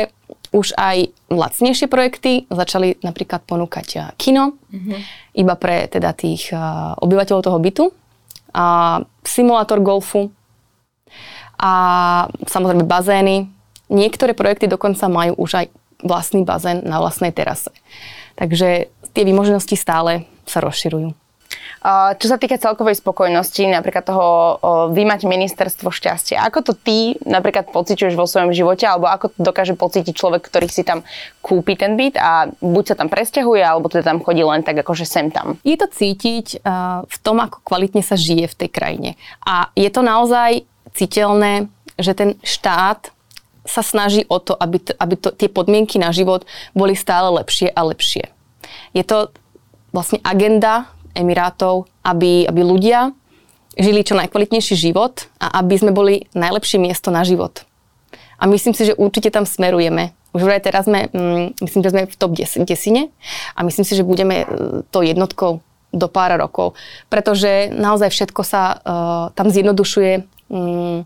už 0.49 0.73
aj 0.75 1.13
lacnejšie 1.29 1.85
projekty 1.85 2.49
začali 2.49 2.97
napríklad 2.99 3.45
ponúkať 3.45 3.87
e, 3.95 3.99
kino, 4.19 4.57
mm-hmm. 4.73 4.99
iba 5.37 5.55
pre 5.55 5.87
teda 5.87 6.11
tých 6.11 6.51
e, 6.51 6.59
obyvateľov 6.99 7.45
toho 7.45 7.59
bytu, 7.61 7.85
a 8.53 8.99
simulátor 9.21 9.79
golfu, 9.79 10.33
a 11.59 11.73
samozrejme 12.47 12.87
bazény. 12.87 13.51
Niektoré 13.91 14.31
projekty 14.31 14.71
dokonca 14.71 15.11
majú 15.11 15.35
už 15.43 15.51
aj 15.61 15.65
vlastný 15.99 16.47
bazén 16.47 16.79
na 16.87 17.03
vlastnej 17.03 17.35
terase. 17.35 17.75
Takže 18.39 18.87
tie 19.11 19.23
výmožnosti 19.27 19.75
stále 19.75 20.23
sa 20.47 20.63
rozširujú. 20.63 21.11
Čo 22.19 22.27
sa 22.27 22.37
týka 22.37 22.59
celkovej 22.59 22.99
spokojnosti, 22.99 23.63
napríklad 23.65 24.03
toho 24.03 24.59
vymať 24.91 25.25
ministerstvo 25.25 25.89
šťastia, 25.89 26.43
ako 26.45 26.59
to 26.61 26.73
ty 26.75 27.15
napríklad 27.23 27.71
pociťuješ 27.71 28.19
vo 28.19 28.27
svojom 28.27 28.51
živote, 28.51 28.83
alebo 28.83 29.07
ako 29.07 29.31
to 29.33 29.39
dokáže 29.39 29.73
pocítiť 29.79 30.13
človek, 30.13 30.45
ktorý 30.45 30.67
si 30.67 30.83
tam 30.83 31.07
kúpi 31.39 31.79
ten 31.79 31.95
byt 31.95 32.19
a 32.19 32.51
buď 32.61 32.93
sa 32.93 32.95
tam 32.99 33.07
presťahuje, 33.07 33.63
alebo 33.63 33.87
teda 33.87 34.11
tam 34.11 34.19
chodí 34.21 34.43
len 34.43 34.61
tak 34.61 34.77
akože 34.77 35.07
sem 35.07 35.31
tam? 35.31 35.57
Je 35.63 35.79
to 35.79 35.87
cítiť 35.87 36.61
v 37.07 37.17
tom, 37.23 37.41
ako 37.41 37.63
kvalitne 37.63 38.03
sa 38.03 38.19
žije 38.19 38.51
v 38.51 38.57
tej 38.59 38.69
krajine. 38.69 39.09
A 39.41 39.71
je 39.73 39.89
to 39.89 40.03
naozaj 40.03 40.67
citeľné, 40.99 41.71
že 41.95 42.11
ten 42.11 42.35
štát 42.43 43.11
sa 43.67 43.83
snaží 43.85 44.25
o 44.27 44.41
to, 44.41 44.57
aby, 44.57 44.77
t- 44.81 44.97
aby 44.97 45.15
to, 45.15 45.29
tie 45.35 45.47
podmienky 45.47 46.01
na 46.01 46.09
život 46.09 46.43
boli 46.73 46.97
stále 46.97 47.29
lepšie 47.39 47.69
a 47.69 47.81
lepšie. 47.85 48.31
Je 48.97 49.03
to 49.05 49.29
vlastne 49.93 50.19
agenda 50.25 50.89
Emirátov, 51.13 51.89
aby, 52.05 52.45
aby 52.45 52.61
ľudia 52.61 53.11
žili 53.77 54.03
čo 54.03 54.17
najkvalitnejší 54.17 54.75
život 54.75 55.29
a 55.39 55.61
aby 55.61 55.75
sme 55.77 55.91
boli 55.93 56.25
najlepšie 56.33 56.81
miesto 56.81 57.09
na 57.13 57.21
život. 57.23 57.63
A 58.39 58.47
myslím 58.47 58.71
si, 58.71 58.87
že 58.87 58.97
určite 58.97 59.29
tam 59.29 59.43
smerujeme. 59.43 60.15
Už 60.31 60.45
aj 60.45 60.63
teraz 60.63 60.85
sme, 60.85 61.09
mm, 61.11 61.59
myslím, 61.59 61.81
že 61.83 61.91
sme 61.91 62.03
v 62.07 62.15
top 62.15 62.31
des- 62.37 62.61
desine 62.63 63.11
a 63.57 63.65
myslím 63.65 63.83
si, 63.83 63.97
že 63.97 64.07
budeme 64.07 64.45
e, 64.45 64.47
to 64.93 65.01
jednotkou 65.01 65.59
do 65.89 66.07
pár 66.07 66.37
rokov. 66.37 66.77
Pretože 67.09 67.73
naozaj 67.73 68.13
všetko 68.13 68.41
sa 68.45 68.77
uh, 68.77 69.33
tam 69.33 69.49
zjednodušuje 69.49 70.21
mm, 70.49 71.05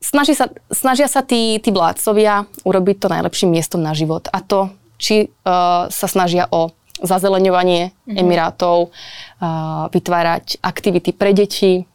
snaží 0.00 0.34
sa, 0.34 0.50
snažia 0.72 1.08
sa 1.10 1.20
tí, 1.22 1.58
tí 1.60 1.70
vládcovia 1.70 2.46
urobiť 2.64 2.96
to 2.98 3.08
najlepším 3.12 3.52
miestom 3.54 3.82
na 3.82 3.92
život. 3.92 4.26
A 4.32 4.40
to, 4.40 4.72
či 4.98 5.30
uh, 5.30 5.86
sa 5.92 6.06
snažia 6.10 6.50
o 6.50 6.74
zazeleňovanie 6.98 7.94
mm-hmm. 7.94 8.18
Emirátov, 8.18 8.90
uh, 8.90 9.86
vytvárať 9.94 10.58
aktivity 10.62 11.14
pre 11.14 11.30
deti, 11.30 11.86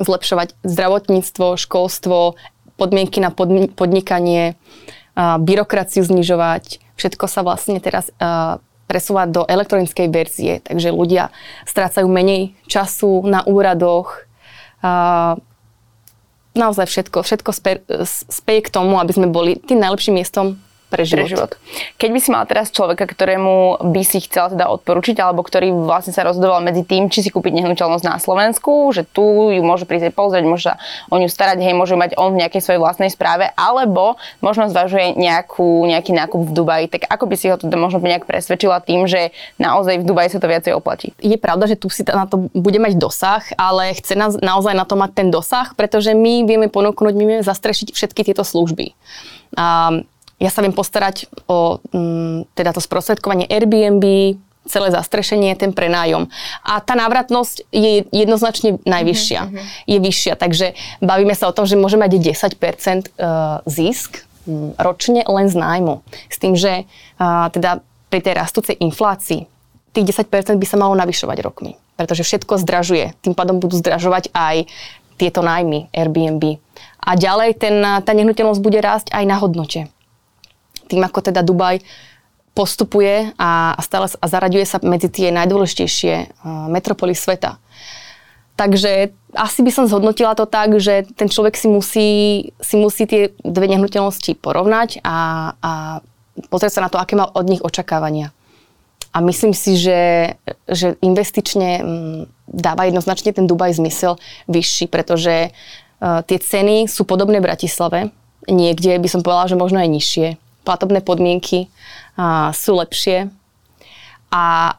zlepšovať 0.00 0.56
zdravotníctvo, 0.64 1.60
školstvo, 1.60 2.40
podmienky 2.80 3.20
na 3.20 3.28
podnikanie, 3.76 4.56
uh, 4.56 5.36
byrokraciu 5.36 6.00
znižovať. 6.04 6.80
Všetko 6.96 7.24
sa 7.28 7.44
vlastne 7.44 7.76
teraz 7.80 8.08
uh, 8.16 8.56
presúva 8.88 9.28
do 9.28 9.44
elektronickej 9.48 10.08
verzie, 10.12 10.52
takže 10.64 10.92
ľudia 10.92 11.32
strácajú 11.68 12.08
menej 12.08 12.56
času 12.68 13.24
na 13.24 13.44
úradoch, 13.44 14.24
uh, 14.80 15.36
naozaj 16.52 16.86
všetko, 16.88 17.24
všetko 17.24 17.50
speje 18.28 18.60
k 18.64 18.72
tomu, 18.72 19.00
aby 19.00 19.12
sme 19.12 19.28
boli 19.28 19.56
tým 19.56 19.80
najlepším 19.80 20.20
miestom 20.20 20.60
pre 20.92 21.08
život. 21.08 21.24
pre 21.24 21.32
život. 21.32 21.50
Keď 21.96 22.10
by 22.12 22.20
si 22.20 22.28
mal 22.28 22.44
teraz 22.44 22.68
človeka, 22.68 23.08
ktorému 23.08 23.80
by 23.80 24.02
si 24.04 24.20
chcela 24.28 24.52
teda 24.52 24.68
odporučiť, 24.68 25.16
alebo 25.24 25.40
ktorý 25.40 25.72
vlastne 25.72 26.12
sa 26.12 26.28
rozhodoval 26.28 26.60
medzi 26.60 26.84
tým, 26.84 27.08
či 27.08 27.24
si 27.24 27.32
kúpiť 27.32 27.56
nehnuteľnosť 27.64 28.04
na 28.04 28.20
Slovensku, 28.20 28.92
že 28.92 29.08
tu 29.08 29.48
ju 29.48 29.62
môže 29.64 29.88
prísť 29.88 30.12
pozrieť, 30.12 30.44
môže 30.44 30.68
sa 30.68 30.74
o 31.08 31.16
ňu 31.16 31.32
starať, 31.32 31.64
hej, 31.64 31.72
môže 31.72 31.96
mať 31.96 32.20
on 32.20 32.36
v 32.36 32.44
nejakej 32.44 32.60
svojej 32.60 32.80
vlastnej 32.84 33.08
správe, 33.08 33.48
alebo 33.56 34.20
možno 34.44 34.68
zvažuje 34.68 35.16
nejakú, 35.16 35.88
nejaký 35.88 36.12
nákup 36.12 36.44
v 36.44 36.52
Dubaji, 36.52 36.86
tak 36.92 37.08
ako 37.08 37.24
by 37.24 37.34
si 37.40 37.48
ho 37.48 37.56
teda 37.56 37.80
možno 37.80 38.04
nejak 38.04 38.28
presvedčila 38.28 38.84
tým, 38.84 39.08
že 39.08 39.32
naozaj 39.56 40.02
v 40.02 40.04
Dubaji 40.04 40.28
sa 40.34 40.38
to 40.42 40.50
viacej 40.50 40.76
oplatí? 40.76 41.16
Je 41.22 41.40
pravda, 41.40 41.70
že 41.70 41.80
tu 41.80 41.88
si 41.88 42.04
na 42.04 42.28
to 42.28 42.50
bude 42.52 42.76
mať 42.76 42.98
dosah, 42.98 43.42
ale 43.56 43.96
chce 43.96 44.18
nás 44.18 44.36
naozaj 44.36 44.74
na 44.76 44.84
to 44.84 44.98
mať 44.98 45.10
ten 45.16 45.28
dosah, 45.30 45.72
pretože 45.72 46.12
my 46.12 46.44
vieme 46.44 46.68
ponúknuť, 46.68 47.14
my 47.14 47.24
vieme 47.24 47.44
zastrešiť 47.46 47.94
všetky 47.94 48.20
tieto 48.26 48.42
služby. 48.42 48.92
A 49.56 50.00
ja 50.42 50.50
sa 50.50 50.58
viem 50.58 50.74
postarať 50.74 51.30
o 51.46 51.78
m, 51.94 52.42
mm, 52.50 52.58
teda 52.58 52.74
to 52.74 52.82
sprostredkovanie 52.82 53.46
Airbnb, 53.46 54.02
celé 54.66 54.88
zastrešenie, 54.94 55.58
ten 55.58 55.74
prenájom. 55.74 56.30
A 56.62 56.78
tá 56.78 56.94
návratnosť 56.94 57.66
je 57.74 58.06
jednoznačne 58.14 58.78
najvyššia. 58.86 59.40
Mm-hmm. 59.42 59.66
Je 59.90 59.98
vyššia, 59.98 60.34
takže 60.38 60.66
bavíme 61.02 61.34
sa 61.34 61.50
o 61.50 61.54
tom, 61.54 61.66
že 61.66 61.74
môže 61.74 61.98
mať 61.98 62.18
10% 62.18 62.46
e, 62.46 63.02
zisk 63.66 64.22
mm, 64.46 64.78
ročne 64.78 65.26
len 65.26 65.46
z 65.50 65.56
nájmu. 65.58 66.02
S 66.30 66.36
tým, 66.38 66.54
že 66.54 66.86
teda 67.22 67.82
pri 68.10 68.20
tej 68.20 68.34
rastúcej 68.34 68.76
inflácii 68.82 69.46
tých 69.92 70.08
10% 70.10 70.58
by 70.58 70.66
sa 70.66 70.80
malo 70.80 70.96
navyšovať 70.96 71.38
rokmi. 71.44 71.76
Pretože 71.94 72.24
všetko 72.24 72.58
zdražuje. 72.64 73.12
Tým 73.20 73.36
pádom 73.36 73.60
budú 73.60 73.76
zdražovať 73.78 74.32
aj 74.32 74.66
tieto 75.20 75.44
nájmy 75.44 75.92
Airbnb. 75.92 76.58
A 76.98 77.14
ďalej 77.14 77.60
ten, 77.60 77.76
tá 77.78 78.12
nehnuteľnosť 78.16 78.60
bude 78.64 78.80
rásť 78.80 79.12
aj 79.12 79.24
na 79.28 79.36
hodnote 79.38 79.92
tým, 80.92 81.02
ako 81.02 81.32
teda 81.32 81.40
Dubaj 81.40 81.80
postupuje 82.52 83.32
a, 83.40 83.72
stále 83.80 84.12
a 84.12 84.26
zaraďuje 84.28 84.64
sa 84.68 84.76
medzi 84.84 85.08
tie 85.08 85.32
najdôležitejšie 85.32 86.14
uh, 86.44 86.68
metropoly 86.68 87.16
sveta. 87.16 87.56
Takže 88.52 89.16
asi 89.32 89.64
by 89.64 89.72
som 89.72 89.88
zhodnotila 89.88 90.36
to 90.36 90.44
tak, 90.44 90.76
že 90.76 91.08
ten 91.16 91.32
človek 91.32 91.56
si 91.56 91.66
musí, 91.72 92.10
si 92.60 92.76
musí 92.76 93.08
tie 93.08 93.32
dve 93.40 93.64
nehnuteľnosti 93.72 94.36
porovnať 94.36 95.00
a, 95.00 95.16
a 95.56 95.72
pozrieť 96.52 96.72
sa 96.76 96.84
na 96.84 96.92
to, 96.92 97.00
aké 97.00 97.16
má 97.16 97.24
od 97.24 97.48
nich 97.48 97.64
očakávania. 97.64 98.36
a 99.12 99.20
myslím 99.20 99.56
si, 99.56 99.76
že, 99.76 100.36
že 100.68 100.96
investične 101.00 101.70
mm, 101.80 102.20
dáva 102.48 102.84
jednoznačne 102.88 103.32
ten 103.32 103.48
Dubaj 103.48 103.80
zmysel 103.80 104.20
vyšší, 104.48 104.92
pretože 104.92 105.48
uh, 105.48 106.20
tie 106.24 106.36
ceny 106.36 106.88
sú 106.88 107.08
podobné 107.08 107.40
Bratislave. 107.40 108.12
Niekde 108.48 109.00
by 109.00 109.08
som 109.08 109.24
povedala, 109.24 109.48
že 109.48 109.56
možno 109.56 109.80
aj 109.80 109.88
nižšie. 109.88 110.28
Platobné 110.62 111.02
podmienky 111.02 111.66
uh, 112.18 112.54
sú 112.54 112.78
lepšie 112.78 113.30
a 114.32 114.74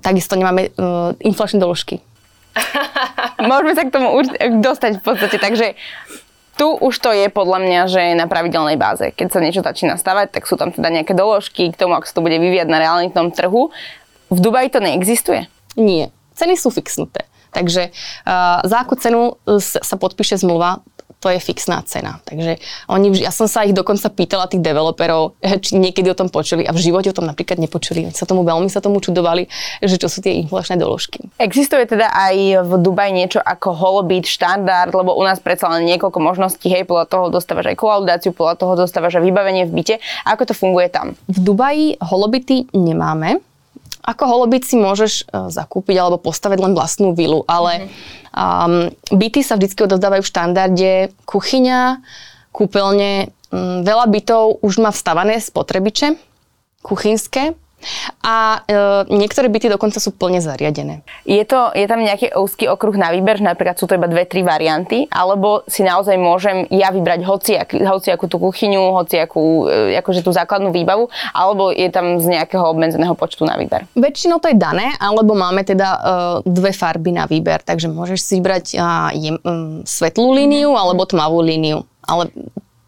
takisto 0.00 0.38
nemáme 0.38 0.72
uh, 0.76 1.12
inflačné 1.20 1.60
doložky. 1.60 2.00
Môžeme 3.40 3.72
sa 3.72 3.82
k 3.88 3.94
tomu 3.94 4.12
už 4.16 4.32
dostať 4.60 5.00
v 5.00 5.02
podstate, 5.04 5.36
takže 5.40 5.74
tu 6.56 6.68
už 6.68 6.94
to 7.00 7.10
je 7.10 7.26
podľa 7.32 7.58
mňa, 7.64 7.80
že 7.88 8.02
na 8.12 8.28
pravidelnej 8.28 8.76
báze. 8.76 9.08
Keď 9.10 9.26
sa 9.32 9.40
niečo 9.40 9.64
začína 9.64 9.96
stavať, 9.96 10.36
tak 10.36 10.44
sú 10.44 10.60
tam 10.60 10.70
teda 10.70 10.92
nejaké 10.92 11.16
doložky 11.16 11.72
k 11.72 11.78
tomu, 11.80 11.96
ako 11.96 12.06
sa 12.06 12.14
to 12.14 12.24
bude 12.24 12.36
vyvíjať 12.36 12.68
na 12.68 12.78
realitnom 12.78 13.32
trhu. 13.32 13.72
V 14.28 14.38
Dubaji 14.38 14.68
to 14.68 14.80
neexistuje? 14.80 15.48
Nie. 15.80 16.12
Ceny 16.36 16.56
sú 16.60 16.68
fixnuté. 16.68 17.24
Takže 17.52 17.92
uh, 17.92 18.64
za 18.64 18.76
akú 18.80 18.96
cenu 18.96 19.36
sa 19.60 19.96
podpíše 20.00 20.40
zmluva, 20.40 20.80
to 21.22 21.30
je 21.30 21.38
fixná 21.38 21.86
cena. 21.86 22.18
Takže 22.26 22.58
oni, 22.90 23.14
ja 23.22 23.30
som 23.30 23.46
sa 23.46 23.62
ich 23.62 23.70
dokonca 23.70 24.10
pýtala, 24.10 24.50
tých 24.50 24.58
developerov, 24.58 25.38
či 25.62 25.78
niekedy 25.78 26.10
o 26.10 26.18
tom 26.18 26.26
počuli 26.26 26.66
a 26.66 26.74
v 26.74 26.82
živote 26.82 27.14
o 27.14 27.16
tom 27.16 27.30
napríklad 27.30 27.62
nepočuli. 27.62 28.10
Sa 28.10 28.26
tomu 28.26 28.42
veľmi 28.42 28.66
sa 28.66 28.82
tomu 28.82 28.98
čudovali, 28.98 29.46
že 29.78 30.02
čo 30.02 30.10
sú 30.10 30.18
tie 30.18 30.42
inflačné 30.42 30.74
doložky. 30.82 31.22
Existuje 31.38 31.86
teda 31.86 32.10
aj 32.10 32.66
v 32.66 32.72
Dubaji 32.82 33.14
niečo 33.14 33.38
ako 33.38 33.70
holobit 33.70 34.26
štandard, 34.26 34.90
lebo 34.90 35.14
u 35.14 35.22
nás 35.22 35.38
predsa 35.38 35.70
len 35.70 35.86
niekoľko 35.86 36.18
možností, 36.18 36.66
hej, 36.66 36.82
podľa 36.82 37.06
toho 37.06 37.24
dostávaš 37.30 37.70
aj 37.70 37.78
kolaudáciu, 37.78 38.34
podľa 38.34 38.58
toho 38.58 38.72
dostávaš 38.74 39.22
aj 39.22 39.24
vybavenie 39.24 39.62
v 39.70 39.72
byte. 39.78 39.96
Ako 40.26 40.50
to 40.50 40.54
funguje 40.58 40.90
tam? 40.90 41.14
V 41.30 41.38
Dubaji 41.38 42.02
holobity 42.02 42.66
nemáme, 42.74 43.38
ako 44.02 44.22
holobit 44.26 44.66
si 44.66 44.74
môžeš 44.74 45.30
uh, 45.30 45.48
zakúpiť 45.48 45.96
alebo 45.98 46.18
postaviť 46.18 46.58
len 46.58 46.74
vlastnú 46.74 47.14
vilu, 47.14 47.46
ale 47.46 47.88
um, 48.34 48.90
byty 49.14 49.46
sa 49.46 49.54
vždy 49.54 49.86
odozdávajú 49.86 50.22
v 50.26 50.30
štandarde. 50.30 50.92
Kuchyňa, 51.22 52.02
kúpeľne, 52.50 53.30
um, 53.54 53.86
veľa 53.86 54.06
bytov 54.10 54.58
už 54.60 54.82
má 54.82 54.90
vstavané 54.90 55.38
spotrebiče 55.38 56.18
kuchynské, 56.82 57.54
a 58.22 58.62
e, 58.62 58.74
niektoré 59.10 59.48
byty 59.48 59.72
dokonca 59.72 59.98
sú 59.98 60.14
plne 60.14 60.38
zariadené. 60.38 61.02
Je, 61.26 61.42
to, 61.42 61.74
je 61.74 61.86
tam 61.88 62.04
nejaký 62.04 62.36
úzky 62.36 62.70
okruh 62.70 62.94
na 62.94 63.10
výber, 63.10 63.40
že 63.40 63.48
napríklad 63.48 63.80
sú 63.80 63.90
to 63.90 63.96
iba 63.98 64.06
dve, 64.06 64.28
tri 64.28 64.44
varianty, 64.46 65.10
alebo 65.10 65.64
si 65.66 65.82
naozaj 65.82 66.14
môžem 66.20 66.68
ja 66.70 66.94
vybrať 66.94 67.20
hoci, 67.26 67.52
hoci 67.82 68.08
akú 68.12 68.30
tú 68.30 68.38
kuchyňu, 68.38 68.94
hoci 68.94 69.18
akú, 69.18 69.66
e, 69.66 69.98
akože 69.98 70.22
tú 70.22 70.30
základnú 70.30 70.70
výbavu, 70.70 71.10
alebo 71.34 71.72
je 71.72 71.88
tam 71.90 72.20
z 72.22 72.38
nejakého 72.38 72.62
obmedzeného 72.62 73.18
počtu 73.18 73.42
na 73.42 73.58
výber? 73.58 73.88
Väčšinou 73.98 74.38
to 74.38 74.52
je 74.52 74.56
dané, 74.58 74.94
alebo 75.02 75.34
máme 75.34 75.64
teda 75.66 75.88
e, 75.88 75.98
dve 76.46 76.70
farby 76.70 77.10
na 77.10 77.26
výber, 77.26 77.64
takže 77.64 77.90
môžeš 77.90 78.20
si 78.22 78.42
vybrať 78.42 78.64
uh, 78.74 79.14
je, 79.14 79.30
um, 79.46 79.86
svetlú 79.86 80.34
líniu 80.34 80.74
alebo 80.74 81.06
tmavú 81.06 81.38
líniu. 81.38 81.86
Ale 82.02 82.34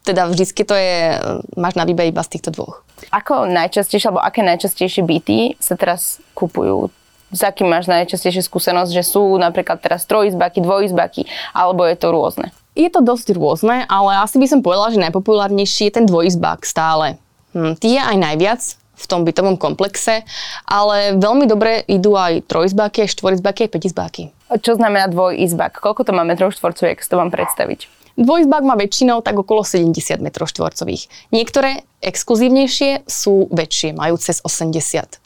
teda 0.05 0.29
vždycky 0.29 0.61
to 0.61 0.77
je, 0.77 1.17
máš 1.57 1.73
na 1.73 1.83
výber 1.83 2.05
iba 2.05 2.21
z 2.21 2.37
týchto 2.37 2.53
dvoch. 2.53 2.85
Ako 3.09 3.49
najčastejšie, 3.49 4.13
alebo 4.13 4.21
aké 4.21 4.45
najčastejšie 4.45 5.01
byty 5.01 5.57
sa 5.57 5.73
teraz 5.73 6.21
kupujú? 6.37 6.93
S 7.33 7.41
akým 7.41 7.67
máš 7.67 7.89
najčastejšie 7.89 8.45
skúsenosť, 8.45 8.93
že 8.93 9.03
sú 9.03 9.35
napríklad 9.41 9.81
teraz 9.81 10.05
trojizbaky, 10.05 10.61
dvojizbaky, 10.61 11.25
alebo 11.51 11.83
je 11.83 11.97
to 11.97 12.13
rôzne? 12.13 12.47
Je 12.77 12.87
to 12.87 13.01
dosť 13.01 13.33
rôzne, 13.33 13.83
ale 13.89 14.21
asi 14.21 14.37
by 14.37 14.47
som 14.47 14.59
povedala, 14.61 14.93
že 14.93 15.03
najpopulárnejší 15.03 15.89
je 15.89 15.95
ten 15.99 16.05
dvojizbak 16.05 16.63
stále. 16.63 17.17
Hm, 17.57 17.75
tí 17.81 17.97
je 17.97 18.01
aj 18.03 18.17
najviac 18.19 18.61
v 18.95 19.05
tom 19.11 19.27
bytovom 19.27 19.59
komplexe, 19.59 20.23
ale 20.63 21.19
veľmi 21.19 21.45
dobre 21.47 21.83
idú 21.87 22.15
aj 22.15 22.47
trojizbáky, 22.47 23.03
aj 23.03 23.11
štvorizbáky, 23.11 23.67
aj 23.67 23.71
petizbáky. 23.75 24.23
Čo 24.61 24.79
znamená 24.79 25.11
dvojizbak? 25.11 25.83
Koľko 25.83 26.07
to 26.07 26.11
má 26.15 26.23
metrov 26.23 26.55
štvorcových, 26.55 26.95
ak 26.95 27.03
to 27.03 27.19
mám 27.19 27.31
predstaviť? 27.33 27.94
Dvojizbák 28.15 28.63
má 28.63 28.79
väčšinou 28.79 29.19
tak 29.19 29.35
okolo 29.35 29.67
70 29.67 30.23
m 30.23 30.27
štvorcových. 30.31 31.11
Niektoré 31.35 31.83
exkluzívnejšie 31.99 33.03
sú 33.03 33.51
väčšie, 33.51 33.91
majú 33.91 34.15
cez 34.15 34.39
80. 34.39 35.19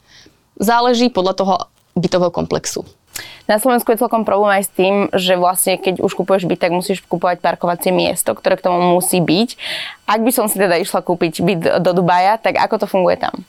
Záleží 0.58 1.06
podľa 1.06 1.34
toho 1.38 1.54
bytového 1.94 2.34
komplexu. 2.34 2.82
Na 3.46 3.58
Slovensku 3.58 3.90
je 3.90 4.00
celkom 4.00 4.22
problém 4.22 4.62
aj 4.62 4.64
s 4.66 4.72
tým, 4.74 4.94
že 5.10 5.34
vlastne 5.34 5.78
keď 5.78 6.02
už 6.02 6.14
kupuješ 6.14 6.46
byt, 6.46 6.62
tak 6.62 6.72
musíš 6.74 7.02
kupovať 7.06 7.42
parkovacie 7.42 7.90
miesto, 7.90 8.34
ktoré 8.34 8.58
k 8.58 8.66
tomu 8.70 8.94
musí 8.94 9.18
byť. 9.18 9.48
Ak 10.06 10.22
by 10.22 10.30
som 10.30 10.46
si 10.46 10.58
teda 10.58 10.78
išla 10.78 11.02
kúpiť 11.02 11.42
byt 11.42 11.60
do 11.82 11.90
Dubaja, 11.94 12.38
tak 12.38 12.58
ako 12.58 12.82
to 12.82 12.86
funguje 12.86 13.18
tam? 13.18 13.46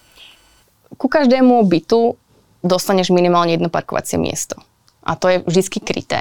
Ku 0.97 1.07
každému 1.09 1.65
bytu 1.65 2.17
dostaneš 2.61 3.09
minimálne 3.13 3.57
jedno 3.57 3.69
parkovacie 3.73 4.21
miesto. 4.21 4.57
A 5.01 5.17
to 5.17 5.29
je 5.29 5.37
vždy 5.45 5.81
kryté 5.81 6.19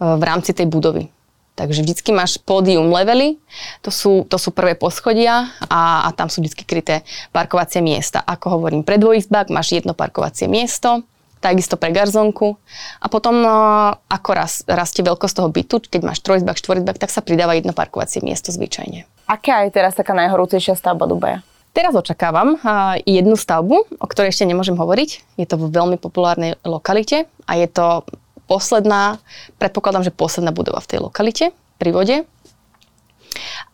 v 0.00 0.22
rámci 0.24 0.56
tej 0.56 0.64
budovy. 0.68 1.12
Takže 1.60 1.84
vždycky 1.84 2.08
máš 2.16 2.40
pódium 2.40 2.88
levely, 2.88 3.36
to 3.84 3.92
sú, 3.92 4.24
to 4.24 4.40
sú 4.40 4.48
prvé 4.48 4.72
poschodia 4.72 5.52
a, 5.68 6.08
a 6.08 6.16
tam 6.16 6.32
sú 6.32 6.40
vždycky 6.40 6.64
kryté 6.64 7.04
parkovacie 7.36 7.84
miesta. 7.84 8.24
Ako 8.24 8.56
hovorím, 8.56 8.80
pre 8.80 8.96
dvojizbák 8.96 9.52
máš 9.52 9.76
jedno 9.76 9.92
parkovacie 9.92 10.48
miesto, 10.48 11.04
takisto 11.44 11.76
pre 11.76 11.92
garzonku 11.92 12.56
a 12.96 13.06
potom 13.12 13.44
no, 13.44 13.92
ako 14.08 14.30
raz, 14.32 14.64
rastie 14.64 15.04
veľkosť 15.04 15.34
toho 15.36 15.52
bytu, 15.52 15.76
keď 15.84 16.00
máš 16.00 16.24
trojizbák, 16.24 16.56
štvorizbák, 16.56 16.96
tak 16.96 17.12
sa 17.12 17.20
pridáva 17.20 17.52
jedno 17.52 17.76
parkovacie 17.76 18.24
miesto 18.24 18.48
zvyčajne. 18.56 19.04
Aká 19.28 19.68
je 19.68 19.76
teraz 19.76 19.92
taká 19.92 20.16
najhorúcejšia 20.16 20.80
stavba 20.80 21.04
Dubaja? 21.04 21.44
Teraz 21.76 21.94
očakávam 21.94 22.56
jednu 23.04 23.36
stavbu, 23.38 24.00
o 24.00 24.06
ktorej 24.08 24.34
ešte 24.34 24.48
nemôžem 24.48 24.74
hovoriť. 24.74 25.38
Je 25.38 25.46
to 25.46 25.54
v 25.54 25.70
veľmi 25.70 26.02
populárnej 26.02 26.58
lokalite 26.66 27.30
a 27.46 27.52
je 27.54 27.68
to 27.70 28.02
posledná, 28.50 29.22
predpokladám, 29.62 30.02
že 30.02 30.10
posledná 30.10 30.50
budova 30.50 30.82
v 30.82 30.90
tej 30.90 30.98
lokalite 31.06 31.54
pri 31.78 31.90
vode. 31.94 32.16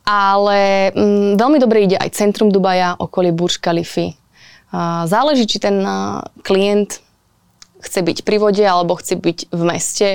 Ale 0.04 0.92
mm, 0.92 1.40
veľmi 1.40 1.56
dobre 1.56 1.88
ide 1.88 1.96
aj 1.96 2.12
centrum 2.12 2.52
Dubaja, 2.52 3.00
okolie 3.00 3.32
Burj 3.32 3.56
Khalifa. 3.56 4.12
Záleží, 5.08 5.48
či 5.48 5.56
ten 5.56 5.80
klient 6.44 7.00
chce 7.80 8.00
byť 8.04 8.18
pri 8.28 8.36
vode 8.36 8.60
alebo 8.60 9.00
chce 9.00 9.16
byť 9.16 9.38
v 9.48 9.62
meste. 9.64 10.08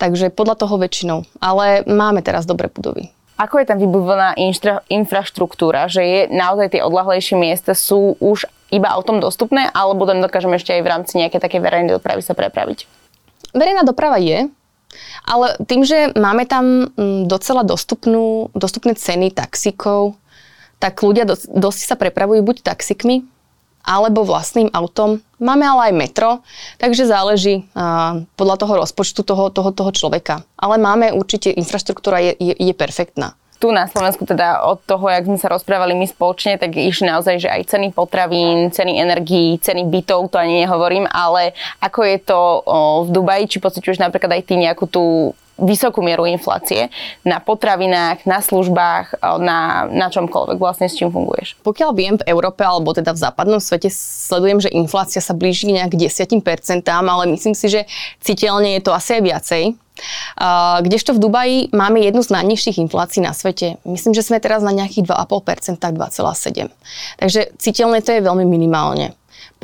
Takže 0.00 0.32
podľa 0.32 0.56
toho 0.56 0.80
väčšinou. 0.80 1.28
Ale 1.40 1.84
máme 1.84 2.24
teraz 2.24 2.48
dobré 2.48 2.72
budovy. 2.72 3.12
Ako 3.36 3.60
je 3.60 3.68
tam 3.68 3.76
vybudovaná 3.76 4.32
infra, 4.40 4.80
infraštruktúra, 4.88 5.92
že 5.92 6.00
je 6.00 6.20
naozaj 6.32 6.72
tie 6.72 6.80
odlahlejšie 6.80 7.36
miesta 7.36 7.76
sú 7.76 8.16
už 8.16 8.48
iba 8.72 8.88
autom 8.88 9.20
dostupné, 9.20 9.68
alebo 9.76 10.08
tam 10.08 10.24
dokážeme 10.24 10.56
ešte 10.56 10.72
aj 10.72 10.80
v 10.80 10.90
rámci 10.90 11.12
nejakej 11.20 11.40
také 11.44 11.60
verejnej 11.60 12.00
dopravy 12.00 12.24
sa 12.24 12.32
prepraviť? 12.32 12.95
Verejná 13.56 13.82
doprava 13.82 14.20
je, 14.20 14.52
ale 15.24 15.46
tým, 15.64 15.82
že 15.82 16.12
máme 16.14 16.44
tam 16.44 16.92
mm, 16.92 17.26
docela 17.26 17.64
dostupnú, 17.66 18.52
dostupné 18.52 18.94
ceny 18.94 19.32
taxíkov, 19.32 20.14
tak 20.76 21.00
ľudia 21.00 21.24
dosť, 21.26 21.80
sa 21.82 21.96
prepravujú 21.96 22.44
buď 22.44 22.56
taxikmi, 22.60 23.24
alebo 23.86 24.26
vlastným 24.26 24.68
autom. 24.74 25.24
Máme 25.40 25.64
ale 25.64 25.90
aj 25.90 25.94
metro, 25.94 26.30
takže 26.76 27.08
záleží 27.08 27.64
uh, 27.72 28.26
podľa 28.34 28.56
toho 28.60 28.72
rozpočtu 28.82 29.20
toho, 29.22 29.48
toho, 29.48 29.70
toho 29.72 29.90
človeka. 29.94 30.42
Ale 30.58 30.76
máme 30.76 31.14
určite, 31.14 31.54
infraštruktúra 31.54 32.18
je, 32.20 32.32
je, 32.36 32.54
je 32.60 32.74
perfektná 32.76 33.38
tu 33.56 33.72
na 33.72 33.88
Slovensku 33.88 34.28
teda 34.28 34.62
od 34.64 34.84
toho, 34.84 35.08
jak 35.08 35.24
sme 35.24 35.38
sa 35.40 35.48
rozprávali 35.48 35.96
my 35.96 36.04
spoločne, 36.04 36.60
tak 36.60 36.76
išli 36.76 37.08
naozaj, 37.08 37.40
že 37.40 37.48
aj 37.48 37.72
ceny 37.72 37.88
potravín, 37.96 38.68
ceny 38.68 39.00
energií, 39.00 39.56
ceny 39.56 39.88
bytov, 39.88 40.28
to 40.28 40.36
ani 40.36 40.64
nehovorím, 40.64 41.08
ale 41.08 41.56
ako 41.80 42.00
je 42.04 42.18
to 42.20 42.40
o, 42.40 42.78
v 43.04 43.08
Dubaji, 43.16 43.44
či 43.48 43.58
pociťuješ 43.62 44.02
napríklad 44.02 44.36
aj 44.36 44.42
ty 44.44 44.54
nejakú 44.60 44.84
tú 44.84 45.32
vysokú 45.56 46.04
mieru 46.04 46.28
inflácie 46.28 46.92
na 47.24 47.40
potravinách, 47.40 48.28
na 48.28 48.44
službách, 48.44 49.20
na, 49.40 49.88
na 49.88 50.06
čomkoľvek 50.12 50.60
vlastne 50.60 50.86
s 50.86 50.96
čím 50.96 51.08
funguješ. 51.08 51.56
Pokiaľ 51.64 51.90
viem 51.96 52.14
v 52.20 52.26
Európe 52.28 52.60
alebo 52.60 52.92
teda 52.92 53.16
v 53.16 53.22
západnom 53.24 53.60
svete 53.60 53.88
sledujem, 53.92 54.60
že 54.60 54.70
inflácia 54.72 55.24
sa 55.24 55.32
blíži 55.32 55.72
nejak 55.72 55.96
10%, 55.96 56.84
ale 56.86 57.24
myslím 57.32 57.56
si, 57.56 57.66
že 57.72 57.88
citeľne 58.20 58.76
je 58.76 58.82
to 58.84 58.92
asi 58.92 59.20
aj 59.20 59.22
viacej. 59.24 59.64
Uh, 60.36 60.84
kdežto 60.84 61.16
v 61.16 61.22
Dubaji 61.24 61.58
máme 61.72 62.04
jednu 62.04 62.20
z 62.20 62.28
najnižších 62.36 62.84
inflácií 62.84 63.24
na 63.24 63.32
svete. 63.32 63.80
Myslím, 63.88 64.12
že 64.12 64.28
sme 64.28 64.44
teraz 64.44 64.60
na 64.60 64.68
nejakých 64.68 65.08
2,5%, 65.08 65.80
2,7%. 65.80 66.68
Takže 67.16 67.56
citeľné 67.56 68.04
to 68.04 68.12
je 68.12 68.20
veľmi 68.20 68.44
minimálne. 68.44 69.16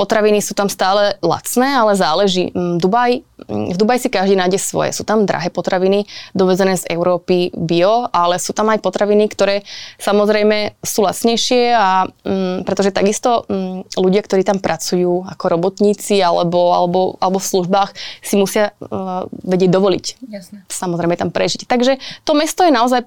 Potraviny 0.02 0.42
sú 0.42 0.58
tam 0.58 0.66
stále 0.66 1.14
lacné, 1.22 1.78
ale 1.78 1.94
záleží. 1.94 2.50
Mm, 2.50 2.82
Dubaj, 2.82 3.22
mm, 3.22 3.70
v 3.70 3.76
Dubaji 3.78 4.02
si 4.02 4.10
každý 4.10 4.34
nájde 4.34 4.58
svoje. 4.58 4.90
Sú 4.90 5.06
tam 5.06 5.22
drahé 5.22 5.46
potraviny, 5.54 6.10
dovezené 6.34 6.74
z 6.74 6.90
Európy 6.90 7.54
bio, 7.54 8.10
ale 8.10 8.42
sú 8.42 8.50
tam 8.50 8.66
aj 8.74 8.82
potraviny, 8.82 9.30
ktoré 9.30 9.62
samozrejme 10.02 10.74
sú 10.82 11.06
lacnejšie 11.06 11.70
a 11.70 12.10
um, 12.26 12.66
pretože 12.66 12.90
takisto 12.90 13.46
um, 13.46 13.86
ľudia, 13.94 14.26
ktorí 14.26 14.42
tam 14.42 14.58
pracujú 14.58 15.22
ako 15.30 15.44
robotníci 15.46 16.18
alebo, 16.18 16.74
alebo, 16.74 17.14
alebo 17.22 17.38
v 17.38 17.46
službách 17.46 17.94
si 18.26 18.34
musia 18.34 18.74
uh, 18.82 19.30
vedieť 19.46 19.70
dovoliť. 19.70 20.04
Jasne. 20.26 20.66
Samozrejme 20.66 21.14
tam 21.14 21.30
prežiť. 21.30 21.70
Takže 21.70 22.02
to 22.26 22.34
mesto 22.34 22.66
je 22.66 22.74
naozaj 22.74 23.06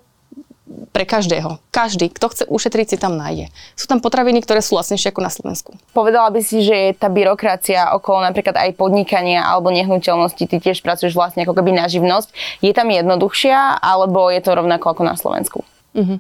pre 0.92 1.08
každého. 1.08 1.60
Každý, 1.72 2.12
kto 2.12 2.32
chce 2.32 2.44
ušetriť, 2.48 2.86
si 2.94 2.98
tam 3.00 3.16
nájde. 3.16 3.52
Sú 3.76 3.88
tam 3.88 4.04
potraviny, 4.04 4.44
ktoré 4.44 4.60
sú 4.60 4.76
lacnejšie 4.76 5.12
ako 5.12 5.22
na 5.24 5.32
Slovensku. 5.32 5.72
Povedala 5.96 6.32
by 6.32 6.42
si, 6.44 6.64
že 6.64 6.96
tá 6.96 7.08
byrokracia 7.08 7.96
okolo 7.96 8.24
napríklad 8.24 8.56
aj 8.56 8.76
podnikania 8.76 9.44
alebo 9.44 9.72
nehnuteľnosti, 9.72 10.44
ty 10.44 10.58
tiež 10.60 10.84
pracuješ 10.84 11.16
vlastne 11.16 11.44
ako 11.48 11.56
keby 11.56 11.72
na 11.76 11.88
živnosť, 11.88 12.60
je 12.60 12.72
tam 12.76 12.92
jednoduchšia 12.92 13.80
alebo 13.80 14.28
je 14.32 14.42
to 14.44 14.52
rovnako 14.52 14.86
ako 14.92 15.04
na 15.04 15.16
Slovensku? 15.16 15.60
Uh-huh. 15.96 16.20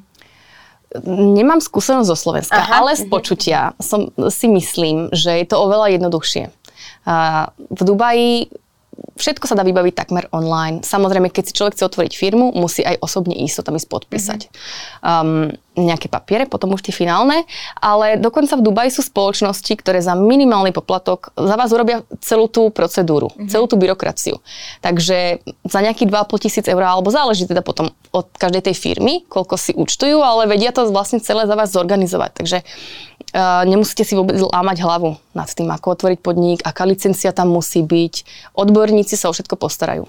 Nemám 1.35 1.59
skúsenosť 1.59 2.07
zo 2.07 2.15
Slovenska, 2.15 2.55
Aha, 2.55 2.79
ale 2.79 2.95
z 2.95 3.03
počutia 3.11 3.75
som, 3.83 4.15
si 4.31 4.47
myslím, 4.47 5.11
že 5.11 5.43
je 5.43 5.45
to 5.47 5.59
oveľa 5.59 5.99
jednoduchšie. 5.99 6.47
V 7.59 7.81
Dubaji 7.83 8.47
všetko 9.15 9.47
sa 9.47 9.55
dá 9.55 9.63
vybaviť 9.63 9.93
takmer 9.95 10.27
online. 10.36 10.84
Samozrejme, 10.84 11.31
keď 11.31 11.43
si 11.47 11.55
človek 11.55 11.75
chce 11.79 11.88
otvoriť 11.88 12.13
firmu, 12.15 12.51
musí 12.55 12.84
aj 12.84 12.99
osobne 12.99 13.36
ísť 13.36 13.62
to 13.62 13.65
tam 13.71 13.75
ísť 13.79 13.88
podpísať. 13.88 14.39
Mm-hmm. 14.47 15.03
Um, 15.03 15.55
nejaké 15.75 16.08
papiere, 16.08 16.47
potom 16.47 16.71
už 16.71 16.88
tie 16.88 16.95
finálne, 16.95 17.43
ale 17.84 18.15
dokonca 18.15 18.55
v 18.55 18.63
Dubaji 18.63 18.95
sú 18.95 19.03
spoločnosti, 19.03 19.75
ktoré 19.75 19.99
za 19.99 20.15
minimálny 20.15 20.71
poplatok 20.71 21.36
za 21.36 21.55
vás 21.60 21.75
urobia 21.75 22.08
celú 22.23 22.47
tú 22.47 22.71
procedúru, 22.71 23.27
mm-hmm. 23.36 23.51
celú 23.51 23.67
tú 23.67 23.75
byrokraciu. 23.75 24.39
Takže 24.79 25.43
za 25.67 25.79
nejakých 25.84 26.08
2,5 26.08 26.45
tisíc 26.47 26.65
eur, 26.71 26.79
alebo 26.79 27.12
záleží 27.12 27.43
teda 27.43 27.60
potom 27.60 27.91
od 28.15 28.27
každej 28.39 28.71
tej 28.71 28.75
firmy, 28.75 29.27
koľko 29.27 29.60
si 29.60 29.71
účtujú, 29.75 30.23
ale 30.23 30.47
vedia 30.47 30.71
to 30.71 30.88
vlastne 30.88 31.19
celé 31.19 31.43
za 31.43 31.55
vás 31.60 31.75
zorganizovať. 31.75 32.31
Takže 32.39 32.58
nemusíte 33.67 34.07
si 34.07 34.15
vôbec 34.15 34.39
lámať 34.39 34.79
hlavu 34.79 35.19
nad 35.35 35.49
tým, 35.51 35.67
ako 35.67 35.99
otvoriť 35.99 36.19
podnik, 36.23 36.59
aká 36.63 36.87
licencia 36.87 37.35
tam 37.35 37.51
musí 37.51 37.83
byť. 37.83 38.13
Odborníci 38.55 39.19
sa 39.19 39.27
o 39.27 39.35
všetko 39.35 39.59
postarajú. 39.59 40.07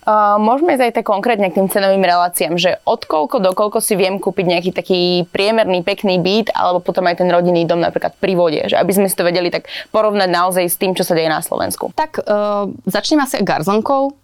Uh, 0.00 0.40
môžeme 0.40 0.80
ísť 0.80 0.84
aj 0.88 0.94
tak 0.96 1.06
konkrétne 1.12 1.52
k 1.52 1.60
tým 1.60 1.68
cenovým 1.68 2.00
reláciám, 2.00 2.56
že 2.56 2.80
od 2.88 3.04
koľko 3.04 3.36
do 3.36 3.52
koľko 3.52 3.84
si 3.84 4.00
viem 4.00 4.16
kúpiť 4.16 4.46
nejaký 4.48 4.70
taký 4.72 5.00
priemerný, 5.28 5.84
pekný 5.84 6.16
byt, 6.16 6.56
alebo 6.56 6.80
potom 6.80 7.04
aj 7.04 7.20
ten 7.20 7.28
rodinný 7.28 7.68
dom 7.68 7.84
napríklad 7.84 8.16
pri 8.16 8.32
vode, 8.32 8.60
že 8.64 8.80
aby 8.80 8.92
sme 8.96 9.12
si 9.12 9.16
to 9.16 9.28
vedeli 9.28 9.52
tak 9.52 9.68
porovnať 9.92 10.28
naozaj 10.32 10.64
s 10.72 10.80
tým, 10.80 10.96
čo 10.96 11.04
sa 11.04 11.12
deje 11.12 11.28
na 11.28 11.44
Slovensku. 11.44 11.92
Tak 11.92 12.16
uh, 12.16 12.72
začnem 12.88 13.20
asi 13.20 13.44
garzonkou. 13.44 14.16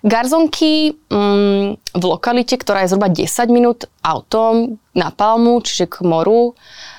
Garzonky 0.00 0.96
um, 1.12 1.76
v 1.76 2.04
lokalite, 2.04 2.56
ktorá 2.56 2.88
je 2.88 2.96
zhruba 2.96 3.12
10 3.12 3.28
minút 3.52 3.84
autom 4.00 4.80
na 4.96 5.12
Palmu, 5.12 5.60
čiže 5.60 5.92
k 5.92 6.08
moru, 6.08 6.56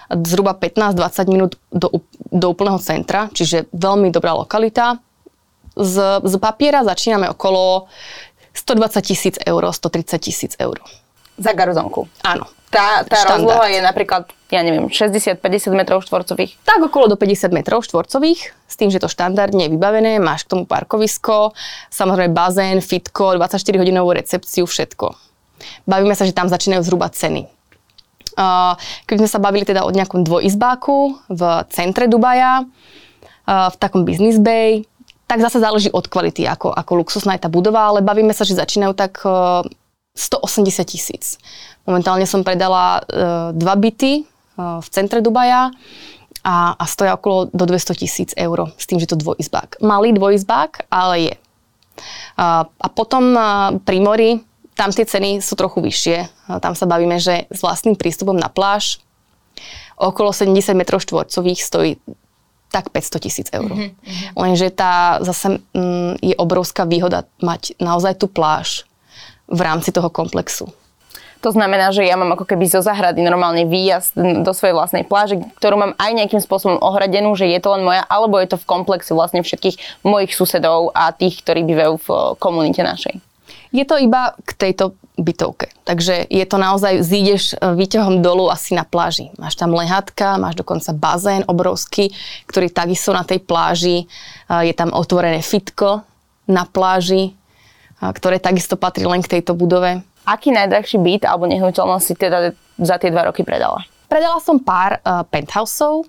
zhruba 0.07 0.55
15-20 0.55 1.33
minút 1.33 1.51
do, 1.71 2.03
do 2.31 2.45
úplného 2.51 2.79
centra, 2.79 3.27
čiže 3.31 3.67
veľmi 3.75 4.11
dobrá 4.11 4.35
lokalita 4.35 4.99
z, 5.77 6.25
z 6.25 6.33
papiera 6.41 6.81
začíname 6.81 7.29
okolo 7.29 7.85
120 8.57 9.05
tisíc 9.05 9.35
eur, 9.45 9.61
130 9.69 10.17
tisíc 10.17 10.53
eur. 10.57 10.81
Za 11.37 11.53
garzonku? 11.53 12.09
Áno. 12.25 12.49
Tá, 12.67 12.99
tá 13.07 13.23
rozloha 13.23 13.71
je 13.71 13.79
napríklad, 13.79 14.27
ja 14.51 14.59
neviem, 14.59 14.91
60-50 14.91 15.39
metrov 15.71 16.03
štvorcových? 16.03 16.59
Tak 16.67 16.83
okolo 16.83 17.07
do 17.07 17.15
50 17.15 17.55
metrov 17.55 17.79
štvorcových, 17.87 18.51
s 18.67 18.75
tým, 18.75 18.91
že 18.91 18.99
to 18.99 19.07
štandardne 19.07 19.69
je 19.69 19.71
vybavené, 19.71 20.19
máš 20.19 20.43
k 20.43 20.51
tomu 20.51 20.67
parkovisko, 20.67 21.55
samozrejme 21.87 22.35
bazén, 22.35 22.83
fitko, 22.83 23.39
24-hodinovú 23.39 24.11
recepciu, 24.11 24.67
všetko. 24.67 25.15
Bavíme 25.87 26.11
sa, 26.11 26.27
že 26.27 26.35
tam 26.35 26.51
začínajú 26.51 26.83
zhruba 26.83 27.07
ceny. 27.07 27.47
Keď 29.09 29.15
sme 29.17 29.29
sa 29.29 29.41
bavili 29.41 29.65
teda 29.65 29.81
o 29.81 29.89
nejakom 29.89 30.21
dvojizbáku 30.21 30.97
v 31.33 31.41
centre 31.73 32.05
Dubaja, 32.05 32.63
v 33.47 33.75
takom 33.79 34.03
business 34.03 34.37
bay, 34.37 34.83
tak 35.27 35.43
zase 35.43 35.59
záleží 35.59 35.91
od 35.91 36.07
kvality, 36.07 36.47
ako, 36.47 36.71
ako 36.71 36.91
luxusná 37.03 37.35
je 37.35 37.43
tá 37.43 37.49
budova, 37.51 37.91
ale 37.91 37.99
bavíme 38.03 38.31
sa, 38.31 38.43
že 38.47 38.59
začínajú 38.59 38.93
tak 38.95 39.23
180 39.23 39.67
e, 40.15 40.83
tisíc. 40.87 41.39
Momentálne 41.87 42.27
som 42.27 42.43
predala 42.43 43.03
dva 43.55 43.75
byty 43.79 44.27
v 44.57 44.87
centre 44.91 45.23
Dubaja 45.23 45.71
a, 46.43 46.75
a 46.75 46.83
stoja 46.87 47.15
okolo 47.15 47.51
do 47.51 47.63
200 47.67 48.01
tisíc 48.03 48.29
eur 48.35 48.71
s 48.75 48.87
tým, 48.87 48.99
že 48.99 49.07
to 49.07 49.19
dvojizbák. 49.19 49.83
Malý 49.83 50.15
dvojizbák, 50.15 50.91
ale 50.91 51.31
je. 51.31 51.35
A 52.37 52.87
potom 52.93 53.33
pri 53.83 53.97
mori, 53.99 54.31
tam 54.77 54.93
tie 54.93 55.09
ceny 55.09 55.41
sú 55.41 55.57
trochu 55.57 55.81
vyššie. 55.81 56.17
Tam 56.61 56.77
sa 56.77 56.85
bavíme, 56.85 57.17
že 57.17 57.49
s 57.49 57.65
vlastným 57.65 57.97
prístupom 57.97 58.37
na 58.37 58.47
pláž 58.47 59.01
okolo 59.97 60.29
70 60.29 60.77
m 60.77 60.85
štvorcových 60.85 61.59
stojí 61.65 61.97
tak 62.69 62.93
500 62.93 63.25
tisíc 63.25 63.47
eur. 63.49 63.65
Mm-hmm. 63.71 64.37
Lenže 64.37 64.67
tá 64.69 65.17
zase 65.23 65.57
mm, 65.73 66.21
je 66.21 66.35
obrovská 66.37 66.85
výhoda 66.85 67.25
mať 67.41 67.79
naozaj 67.81 68.21
tú 68.21 68.27
pláž 68.29 68.85
v 69.47 69.59
rámci 69.63 69.89
toho 69.89 70.11
komplexu. 70.11 70.69
To 71.45 71.53
znamená, 71.53 71.93
že 71.93 72.01
ja 72.01 72.17
mám 72.17 72.33
ako 72.33 72.49
keby 72.49 72.65
zo 72.65 72.81
zahrady 72.81 73.21
normálne 73.21 73.69
výjazd 73.69 74.17
do 74.41 74.51
svojej 74.57 74.73
vlastnej 74.73 75.05
pláže, 75.05 75.37
ktorú 75.61 75.77
mám 75.77 75.93
aj 76.01 76.11
nejakým 76.17 76.41
spôsobom 76.41 76.81
ohradenú, 76.81 77.37
že 77.37 77.45
je 77.45 77.61
to 77.61 77.77
len 77.77 77.85
moja, 77.85 78.01
alebo 78.09 78.41
je 78.41 78.49
to 78.49 78.57
v 78.57 78.65
komplexe 78.65 79.13
vlastne 79.13 79.45
všetkých 79.45 80.01
mojich 80.01 80.33
susedov 80.33 80.91
a 80.97 81.13
tých, 81.13 81.45
ktorí 81.45 81.61
bývajú 81.61 81.93
v 82.01 82.07
komunite 82.41 82.81
našej. 82.81 83.21
Je 83.77 83.85
to 83.85 84.01
iba 84.01 84.33
k 84.41 84.57
tejto 84.57 84.97
bytovke. 85.21 85.69
Takže 85.85 86.25
je 86.25 86.45
to 86.49 86.57
naozaj, 86.57 87.05
zídeš 87.05 87.53
e, 87.53 87.77
výťahom 87.77 88.25
dolu 88.25 88.49
asi 88.49 88.73
na 88.73 88.81
pláži. 88.81 89.29
Máš 89.37 89.53
tam 89.53 89.77
lehatka, 89.77 90.41
máš 90.41 90.57
dokonca 90.57 90.97
bazén 90.97 91.45
obrovský, 91.45 92.09
ktorý 92.49 92.73
takisto 92.73 93.13
na 93.13 93.21
tej 93.21 93.37
pláži. 93.45 94.09
E, 94.49 94.65
je 94.65 94.73
tam 94.73 94.89
otvorené 94.97 95.45
fitko 95.45 96.01
na 96.49 96.65
pláži, 96.65 97.29
e, 97.29 98.01
ktoré 98.01 98.41
takisto 98.41 98.81
patrí 98.81 99.05
len 99.05 99.21
k 99.21 99.37
tejto 99.37 99.53
budove. 99.53 100.01
Aký 100.25 100.49
najdrahší 100.49 100.97
byt 100.97 101.29
alebo 101.29 101.45
nehnuteľnosť 101.45 102.05
si 102.05 102.13
teda 102.17 102.57
za 102.81 102.95
tie 102.97 103.13
dva 103.13 103.29
roky 103.29 103.45
predala? 103.45 103.85
Predala 104.11 104.43
som 104.43 104.59
pár 104.59 104.99
uh, 104.99 105.23
penthouseov 105.27 106.03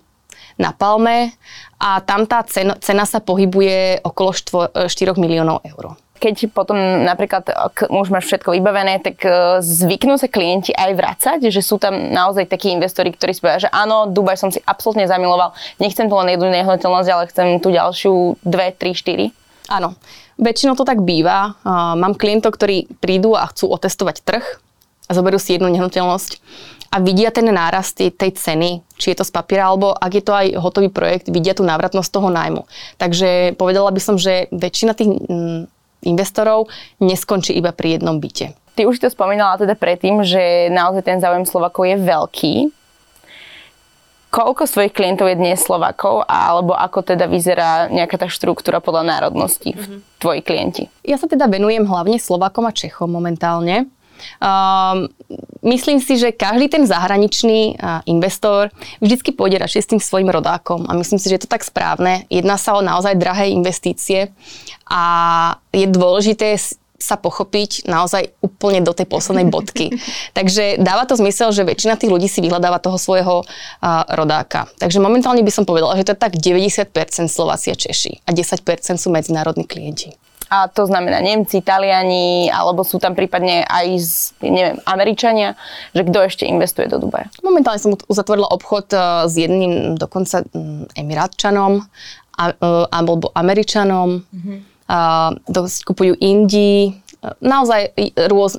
na 0.58 0.74
Palme 0.74 1.38
a 1.78 2.02
tam 2.02 2.26
tá 2.26 2.42
cena, 2.42 2.74
cena 2.82 3.06
sa 3.06 3.22
pohybuje 3.22 4.02
okolo 4.02 4.30
4 4.34 4.90
miliónov 5.18 5.62
eur 5.62 5.94
keď 6.18 6.50
potom 6.50 6.76
napríklad 7.06 7.46
už 7.88 8.10
máš 8.10 8.26
všetko 8.28 8.52
vybavené, 8.58 8.98
tak 9.00 9.22
e, 9.22 9.62
zvyknú 9.62 10.18
sa 10.18 10.26
klienti 10.26 10.74
aj 10.74 10.90
vracať, 10.98 11.38
že 11.48 11.62
sú 11.62 11.78
tam 11.78 12.10
naozaj 12.10 12.50
takí 12.50 12.74
investori, 12.74 13.14
ktorí 13.14 13.32
si 13.32 13.40
povedia, 13.40 13.70
že 13.70 13.70
áno, 13.72 14.10
Dubaj 14.10 14.36
som 14.36 14.50
si 14.50 14.58
absolútne 14.66 15.06
zamiloval, 15.06 15.54
nechcem 15.78 16.10
tu 16.10 16.14
len 16.18 16.34
jednu 16.34 16.50
nehnuteľnosť, 16.50 17.08
ale 17.08 17.30
chcem 17.30 17.48
tú 17.62 17.70
ďalšiu 17.70 18.42
dve, 18.42 18.74
tri, 18.74 18.92
štyri. 18.92 19.30
Áno, 19.70 19.94
väčšinou 20.40 20.74
to 20.74 20.88
tak 20.88 21.04
býva. 21.04 21.60
Mám 21.96 22.16
klientov, 22.16 22.56
ktorí 22.56 22.88
prídu 23.04 23.36
a 23.36 23.44
chcú 23.52 23.68
otestovať 23.68 24.24
trh 24.24 24.44
a 25.08 25.10
zoberú 25.12 25.36
si 25.36 25.54
jednu 25.56 25.68
nehnuteľnosť 25.68 26.40
a 26.88 26.96
vidia 27.04 27.28
ten 27.28 27.44
nárast 27.52 28.00
tej, 28.00 28.16
tej 28.16 28.32
ceny, 28.32 28.80
či 28.96 29.12
je 29.12 29.20
to 29.20 29.24
z 29.28 29.32
papiera, 29.32 29.68
alebo 29.68 29.92
ak 29.92 30.12
je 30.12 30.24
to 30.24 30.32
aj 30.32 30.46
hotový 30.56 30.88
projekt, 30.88 31.28
vidia 31.28 31.52
tú 31.52 31.60
návratnosť 31.60 32.08
toho 32.08 32.32
nájmu. 32.32 32.64
Takže 32.96 33.60
povedala 33.60 33.92
by 33.92 34.00
som, 34.00 34.16
že 34.16 34.48
väčšina 34.48 34.96
tých 34.96 35.12
investorov 36.02 36.70
neskončí 37.02 37.54
iba 37.54 37.74
pri 37.74 37.98
jednom 37.98 38.18
byte. 38.18 38.54
Ty 38.78 38.86
už 38.86 39.02
to 39.02 39.10
spomínala 39.10 39.58
teda 39.58 39.74
predtým, 39.74 40.22
že 40.22 40.70
naozaj 40.70 41.02
ten 41.02 41.18
záujem 41.18 41.42
Slovakov 41.42 41.82
je 41.82 41.96
veľký. 41.98 42.54
Koľko 44.28 44.68
svojich 44.68 44.92
klientov 44.92 45.26
je 45.32 45.40
dnes 45.40 45.56
Slovakov 45.56 46.22
alebo 46.28 46.76
ako 46.76 47.00
teda 47.00 47.24
vyzerá 47.26 47.88
nejaká 47.88 48.20
tá 48.20 48.28
štruktúra 48.28 48.78
podľa 48.78 49.08
národnosti, 49.08 49.72
mm-hmm. 49.72 50.20
tvoji 50.20 50.40
klienti? 50.44 50.84
Ja 51.00 51.16
sa 51.16 51.24
teda 51.24 51.48
venujem 51.48 51.88
hlavne 51.88 52.20
Slovakom 52.20 52.68
a 52.68 52.72
Čechom 52.76 53.08
momentálne. 53.08 53.88
Um, 54.38 55.08
myslím 55.62 55.98
si, 56.00 56.18
že 56.18 56.34
každý 56.34 56.68
ten 56.68 56.84
zahraničný 56.86 57.76
uh, 57.76 58.00
investor 58.06 58.70
vždycky 59.02 59.34
pôjde 59.34 59.58
radšej 59.58 59.82
s 59.82 59.90
tým 59.94 60.00
svojim 60.00 60.30
rodákom 60.30 60.86
a 60.88 60.92
myslím 60.94 61.18
si, 61.18 61.30
že 61.30 61.40
je 61.40 61.42
to 61.46 61.52
tak 61.52 61.66
správne. 61.66 62.26
Jedná 62.30 62.56
sa 62.56 62.78
o 62.78 62.82
naozaj 62.82 63.18
drahé 63.18 63.50
investície 63.50 64.30
a 64.86 65.02
je 65.70 65.86
dôležité 65.86 66.58
sa 66.98 67.14
pochopiť 67.14 67.86
naozaj 67.86 68.34
úplne 68.42 68.82
do 68.82 68.90
tej 68.90 69.06
poslednej 69.06 69.46
bodky. 69.46 69.94
Takže 70.38 70.82
dáva 70.82 71.06
to 71.06 71.14
zmysel, 71.14 71.54
že 71.54 71.62
väčšina 71.62 71.94
tých 71.94 72.10
ľudí 72.10 72.26
si 72.26 72.42
vyhľadáva 72.42 72.82
toho 72.82 72.98
svojho 72.98 73.46
uh, 73.46 73.46
rodáka. 74.12 74.66
Takže 74.82 74.98
momentálne 74.98 75.40
by 75.46 75.52
som 75.54 75.64
povedala, 75.64 75.94
že 75.94 76.04
to 76.04 76.12
je 76.12 76.20
tak 76.20 76.34
90% 76.34 76.90
Slováci 77.30 77.70
a 77.70 77.76
Češi 77.78 78.26
a 78.26 78.34
10% 78.34 78.98
sú 78.98 79.08
medzinárodní 79.14 79.64
klienti. 79.64 80.18
A 80.48 80.68
to 80.72 80.88
znamená 80.88 81.20
Nemci, 81.20 81.60
Taliani, 81.60 82.48
alebo 82.48 82.80
sú 82.80 82.96
tam 82.96 83.12
prípadne 83.12 83.68
aj 83.68 83.86
z, 84.00 84.12
neviem, 84.40 84.80
Američania, 84.88 85.60
že 85.92 86.08
kto 86.08 86.18
ešte 86.24 86.44
investuje 86.48 86.88
do 86.88 86.96
Dubaja? 86.96 87.28
Momentálne 87.44 87.80
som 87.80 87.92
uzatvorila 88.08 88.48
obchod 88.48 88.88
e, 88.92 88.98
s 89.28 89.34
jedným 89.36 90.00
dokonca 90.00 90.40
Emirátčanom 90.96 91.84
e, 91.84 91.84
alebo 92.88 93.28
Američanom. 93.36 94.24
Mm-hmm. 94.24 94.58
dosť 95.52 95.84
kupujú 95.84 96.16
Indii. 96.16 96.96
Naozaj 97.44 97.92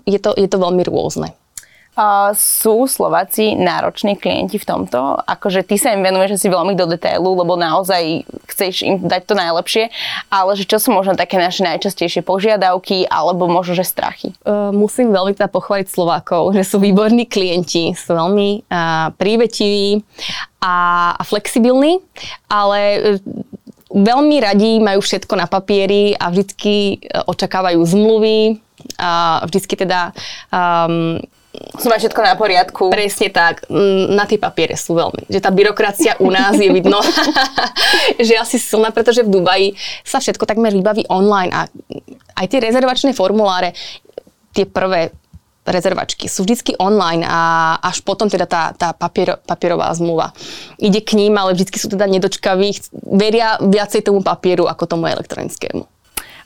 je 0.06 0.19
to, 0.21 0.30
je 0.38 0.45
to 0.45 0.58
veľmi 0.62 0.86
rôzne. 0.86 1.34
Sú 2.31 2.88
Slováci 2.88 3.59
nároční 3.59 4.15
klienti 4.15 4.55
v 4.55 4.63
tomto? 4.63 5.19
Akože 5.19 5.67
ty 5.67 5.75
sa 5.75 5.91
im 5.91 5.99
venuješ 5.99 6.39
asi 6.39 6.47
veľmi 6.47 6.71
do 6.71 6.88
detailu, 6.88 7.35
lebo 7.35 7.59
naozaj 7.59 8.23
chceš 8.47 8.88
im 8.88 9.03
dať 9.03 9.27
to 9.27 9.35
najlepšie, 9.35 9.91
ale 10.31 10.55
že 10.55 10.63
čo 10.63 10.79
sú 10.79 10.95
možno 10.95 11.19
také 11.19 11.35
naše 11.35 11.59
najčastejšie 11.67 12.23
požiadavky 12.23 13.03
alebo 13.12 13.51
možno, 13.51 13.75
že 13.75 13.83
strachy? 13.83 14.31
Musím 14.71 15.12
veľmi 15.12 15.35
teda 15.35 15.51
pochváliť 15.51 15.91
Slovákov, 15.91 16.55
že 16.55 16.63
sú 16.63 16.79
výborní 16.79 17.27
klienti, 17.27 17.91
sú 17.91 18.15
veľmi 18.15 18.63
uh, 18.71 19.12
prívetiví 19.19 19.99
a, 20.63 20.75
a 21.19 21.23
flexibilní, 21.27 21.99
ale 22.47 22.79
uh, 22.95 23.03
veľmi 23.91 24.39
radí 24.39 24.79
majú 24.79 25.03
všetko 25.03 25.35
na 25.35 25.51
papieri 25.51 26.15
a 26.15 26.31
vždycky 26.31 27.03
očakávajú 27.27 27.83
zmluvy, 27.83 28.63
a 28.95 29.43
vždycky 29.43 29.75
teda 29.75 30.15
um, 30.55 31.19
sú 31.80 31.88
mať 31.91 32.00
všetko 32.08 32.22
na 32.24 32.36
poriadku. 32.36 32.84
Presne 32.91 33.30
tak. 33.32 33.67
Mm, 33.67 34.15
na 34.15 34.24
tie 34.28 34.39
papiere 34.39 34.76
sú 34.80 34.95
veľmi. 34.95 35.28
Že 35.28 35.39
tá 35.39 35.50
byrokracia 35.52 36.13
u 36.19 36.32
nás 36.32 36.56
je 36.56 36.72
vidno, 36.72 37.00
že 38.28 38.39
asi 38.39 38.60
silná, 38.60 38.91
pretože 38.91 39.24
v 39.24 39.32
Dubaji 39.32 39.67
sa 40.04 40.19
všetko 40.19 40.48
takmer 40.48 40.72
vybaví 40.72 41.08
online 41.12 41.52
a 41.52 41.67
aj 42.39 42.45
tie 42.48 42.60
rezervačné 42.63 43.12
formuláre, 43.12 43.76
tie 44.56 44.63
prvé 44.65 45.12
rezervačky 45.69 46.26
sú 46.26 46.43
vždycky 46.43 46.74
online 46.82 47.22
a 47.22 47.78
až 47.78 48.02
potom 48.02 48.26
teda 48.26 48.50
tá, 48.50 48.74
tá 48.74 48.89
papier, 48.89 49.38
papierová 49.45 49.93
zmluva 49.93 50.34
ide 50.82 51.04
k 51.04 51.13
ním, 51.13 51.38
ale 51.38 51.54
vždycky 51.54 51.78
sú 51.78 51.91
teda 51.91 52.10
nedočkaví, 52.10 52.74
veria 53.06 53.62
viacej 53.62 54.02
tomu 54.02 54.26
papieru 54.26 54.65
ako 54.65 54.89
tomu 54.89 55.06
elektronickému. 55.06 55.98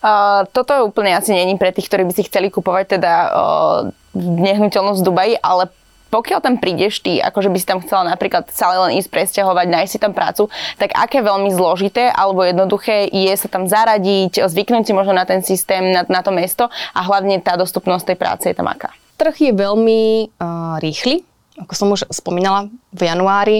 Uh, 0.04 0.44
toto 0.52 0.76
úplne 0.84 1.16
asi 1.16 1.32
není 1.32 1.56
pre 1.56 1.72
tých, 1.72 1.88
ktorí 1.88 2.04
by 2.04 2.14
si 2.14 2.28
chceli 2.28 2.52
kupovať 2.52 3.00
teda 3.00 3.14
uh, 3.32 3.80
nehnuteľnosť 4.20 5.00
v 5.00 5.08
Dubaji, 5.08 5.34
ale 5.40 5.72
pokiaľ 6.14 6.40
tam 6.46 6.62
prídeš 6.62 7.02
ty, 7.02 7.18
akože 7.18 7.50
by 7.50 7.58
si 7.58 7.66
tam 7.66 7.82
chcela 7.82 8.06
napríklad 8.06 8.46
celé 8.54 8.78
len 8.78 9.02
ísť 9.02 9.10
presťahovať, 9.10 9.66
nájsť 9.66 9.92
si 9.96 9.98
tam 9.98 10.14
prácu, 10.14 10.46
tak 10.78 10.94
aké 10.94 11.26
veľmi 11.26 11.50
zložité 11.50 12.14
alebo 12.14 12.46
jednoduché 12.46 13.10
je 13.10 13.34
sa 13.34 13.50
tam 13.50 13.66
zaradiť, 13.66 14.46
zvyknúť 14.46 14.86
si 14.86 14.94
možno 14.94 15.18
na 15.18 15.26
ten 15.26 15.42
systém, 15.42 15.90
na, 15.90 16.06
na 16.06 16.22
to 16.22 16.30
mesto 16.30 16.70
a 16.94 17.00
hlavne 17.02 17.42
tá 17.42 17.58
dostupnosť 17.58 18.14
tej 18.14 18.18
práce 18.20 18.46
je 18.46 18.54
tam 18.54 18.70
aká? 18.70 18.94
Trh 19.18 19.34
je 19.34 19.52
veľmi 19.58 20.30
uh, 20.38 20.78
rýchly, 20.78 21.26
ako 21.54 21.74
som 21.78 21.88
už 21.94 22.10
spomínala, 22.10 22.66
v 22.90 23.02
januári. 23.10 23.58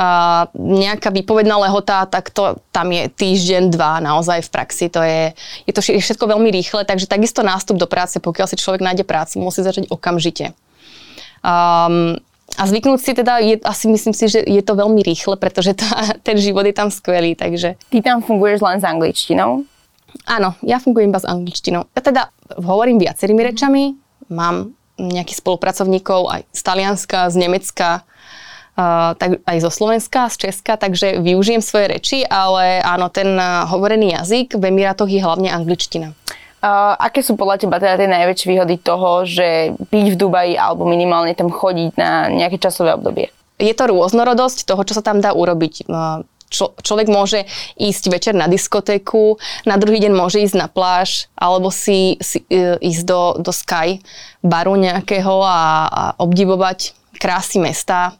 Uh, 0.00 0.48
nejaká 0.56 1.12
výpovedná 1.12 1.60
lehota, 1.60 2.08
tak 2.08 2.32
to 2.32 2.56
tam 2.72 2.88
je 2.88 3.08
týždeň, 3.12 3.68
dva 3.68 4.00
naozaj 4.00 4.48
v 4.48 4.52
praxi. 4.52 4.86
To 4.92 5.04
je, 5.04 5.36
je 5.68 5.72
to 5.72 5.80
všetko 5.84 6.24
veľmi 6.24 6.48
rýchle, 6.48 6.88
takže 6.88 7.04
takisto 7.04 7.44
nástup 7.44 7.76
do 7.76 7.84
práce, 7.84 8.16
pokiaľ 8.16 8.46
si 8.48 8.56
človek 8.56 8.80
nájde 8.80 9.04
prácu, 9.04 9.44
musí 9.44 9.60
začať 9.60 9.92
okamžite. 9.92 10.56
Um, 11.44 12.16
a 12.54 12.62
zvyknúť 12.64 13.00
si 13.02 13.12
teda, 13.12 13.42
je, 13.42 13.60
asi 13.60 13.90
myslím 13.90 14.14
si, 14.14 14.30
že 14.30 14.40
je 14.40 14.62
to 14.62 14.78
veľmi 14.78 15.02
rýchle, 15.02 15.36
pretože 15.36 15.74
tá, 15.74 16.16
ten 16.22 16.38
život 16.38 16.64
je 16.64 16.76
tam 16.76 16.88
skvelý, 16.88 17.34
takže... 17.34 17.76
Ty 17.90 17.98
tam 18.00 18.18
funguješ 18.22 18.62
len 18.62 18.78
s 18.80 18.84
angličtinou? 18.86 19.66
Áno, 20.24 20.54
ja 20.62 20.78
fungujem 20.78 21.10
iba 21.10 21.18
s 21.18 21.26
angličtinou. 21.26 21.90
Ja 21.90 22.00
teda 22.00 22.22
hovorím 22.62 23.02
viacerými 23.02 23.42
rečami, 23.50 23.98
mám 24.30 24.72
nejakých 24.98 25.40
spolupracovníkov 25.42 26.20
aj 26.30 26.40
z 26.50 26.60
Talianska, 26.62 27.30
z 27.30 27.36
Nemecka, 27.38 27.90
Uh, 28.74 29.14
tak 29.14 29.38
aj 29.46 29.62
zo 29.62 29.70
Slovenska, 29.70 30.26
z 30.34 30.50
Česka, 30.50 30.74
takže 30.74 31.22
využijem 31.22 31.62
svoje 31.62 31.94
reči, 31.94 32.18
ale 32.26 32.82
áno, 32.82 33.06
ten 33.06 33.38
uh, 33.38 33.62
hovorený 33.70 34.18
jazyk 34.18 34.58
v 34.58 34.66
Emirátoch 34.66 35.06
je 35.06 35.22
hlavne 35.22 35.46
angličtina. 35.46 36.10
Uh, 36.58 36.98
aké 36.98 37.22
sú 37.22 37.38
podľa 37.38 37.62
teba 37.62 37.78
teda 37.78 37.94
tie 38.02 38.10
najväčšie 38.10 38.50
výhody 38.50 38.74
toho, 38.82 39.22
že 39.22 39.78
byť 39.78 40.06
v 40.10 40.18
Dubaji 40.18 40.54
alebo 40.58 40.90
minimálne 40.90 41.38
tam 41.38 41.54
chodiť 41.54 41.94
na 41.94 42.26
nejaké 42.34 42.58
časové 42.58 42.98
obdobie? 42.98 43.30
Je 43.62 43.70
to 43.78 43.86
rôznorodosť 43.86 44.66
toho, 44.66 44.82
čo 44.82 44.98
sa 44.98 45.06
tam 45.06 45.22
dá 45.22 45.30
urobiť. 45.30 45.86
Uh, 45.86 46.26
Člo, 46.54 46.70
človek 46.78 47.10
môže 47.10 47.50
ísť 47.74 48.14
večer 48.14 48.34
na 48.38 48.46
diskotéku, 48.46 49.42
na 49.66 49.74
druhý 49.74 49.98
deň 49.98 50.14
môže 50.14 50.38
ísť 50.38 50.54
na 50.54 50.70
pláž, 50.70 51.26
alebo 51.34 51.74
si, 51.74 52.14
si 52.22 52.46
e, 52.46 52.78
ísť 52.78 53.02
do, 53.02 53.22
do 53.42 53.50
Sky 53.50 53.98
baru 54.38 54.78
nejakého 54.78 55.42
a, 55.42 55.90
a 55.90 56.02
obdivovať 56.22 56.94
krásy 57.18 57.58
mesta. 57.58 58.14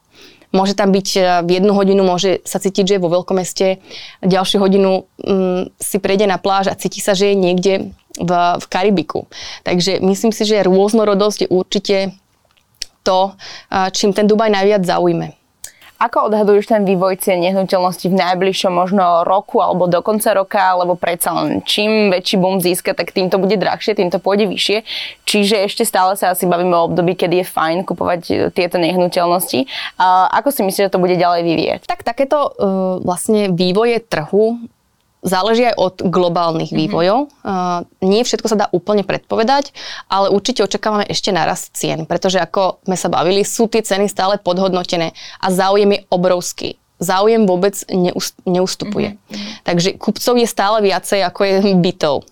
Môže 0.50 0.74
tam 0.74 0.90
byť 0.90 1.08
e, 1.14 1.20
v 1.46 1.50
jednu 1.62 1.78
hodinu, 1.78 2.02
môže 2.02 2.42
sa 2.42 2.58
cítiť, 2.58 2.82
že 2.82 2.94
je 2.98 3.04
vo 3.06 3.14
veľkomeste, 3.14 3.78
ďalšiu 4.26 4.58
hodinu 4.58 5.06
mm, 5.22 5.78
si 5.78 6.02
prejde 6.02 6.26
na 6.26 6.42
pláž 6.42 6.74
a 6.74 6.74
cíti 6.74 6.98
sa, 6.98 7.14
že 7.14 7.30
je 7.30 7.36
niekde 7.38 7.94
v, 8.18 8.30
v 8.58 8.66
Karibiku. 8.66 9.30
Takže 9.62 10.02
myslím 10.02 10.34
si, 10.34 10.42
že 10.42 10.66
rôznorodosť 10.66 11.46
je 11.46 11.48
určite 11.54 11.96
to, 13.04 13.36
čím 13.92 14.16
ten 14.16 14.24
Dubaj 14.24 14.48
najviac 14.48 14.82
zaujme. 14.82 15.43
Ako 16.04 16.28
odhaduješ 16.28 16.68
ten 16.68 16.84
vývoj 16.84 17.16
cien 17.16 17.40
nehnuteľnosti 17.40 18.12
v 18.12 18.18
najbližšom 18.20 18.76
možno 18.76 19.24
roku 19.24 19.64
alebo 19.64 19.88
do 19.88 20.04
konca 20.04 20.36
roka, 20.36 20.60
alebo 20.60 21.00
predsa 21.00 21.32
len 21.32 21.64
čím 21.64 22.12
väčší 22.12 22.36
boom 22.36 22.60
získa, 22.60 22.92
tak 22.92 23.16
tým 23.16 23.32
to 23.32 23.40
bude 23.40 23.56
drahšie, 23.56 23.96
tým 23.96 24.12
to 24.12 24.20
pôjde 24.20 24.44
vyššie. 24.44 24.84
Čiže 25.24 25.64
ešte 25.64 25.88
stále 25.88 26.12
sa 26.20 26.36
asi 26.36 26.44
bavíme 26.44 26.76
o 26.76 26.92
období, 26.92 27.16
kedy 27.16 27.40
je 27.40 27.46
fajn 27.48 27.88
kupovať 27.88 28.22
e, 28.28 28.34
tieto 28.52 28.76
nehnuteľnosti. 28.76 29.64
A 29.96 30.28
ako 30.44 30.52
si 30.52 30.60
myslíš, 30.68 30.92
že 30.92 30.92
to 30.92 31.00
bude 31.00 31.16
ďalej 31.16 31.40
vyvieť? 31.40 31.80
Tak 31.88 32.04
takéto 32.04 32.52
uh, 32.52 33.00
vlastne 33.00 33.48
vývoje 33.56 34.04
trhu 34.04 34.60
záleží 35.24 35.64
aj 35.66 35.76
od 35.80 35.94
globálnych 36.04 36.70
mm-hmm. 36.70 36.84
vývojov. 36.84 37.18
Uh, 37.40 37.82
nie 38.04 38.22
všetko 38.22 38.46
sa 38.46 38.60
dá 38.60 38.66
úplne 38.70 39.02
predpovedať, 39.02 39.72
ale 40.06 40.30
určite 40.30 40.62
očakávame 40.62 41.08
ešte 41.08 41.32
narast 41.32 41.72
cien, 41.74 42.04
pretože 42.04 42.38
ako 42.38 42.84
sme 42.84 42.96
sa 43.00 43.08
bavili, 43.08 43.42
sú 43.42 43.66
tie 43.66 43.80
ceny 43.80 44.06
stále 44.06 44.36
podhodnotené 44.36 45.16
a 45.40 45.46
záujem 45.48 45.96
je 45.96 46.00
obrovský. 46.12 46.70
Záujem 47.02 47.42
vôbec 47.48 47.74
neust- 47.90 48.38
neustupuje. 48.46 49.16
Mm-hmm. 49.16 49.66
Takže 49.66 49.88
kupcov 49.98 50.34
je 50.38 50.46
stále 50.46 50.78
viacej 50.84 51.26
ako 51.26 51.40
je 51.42 51.74
bytov. 51.74 52.22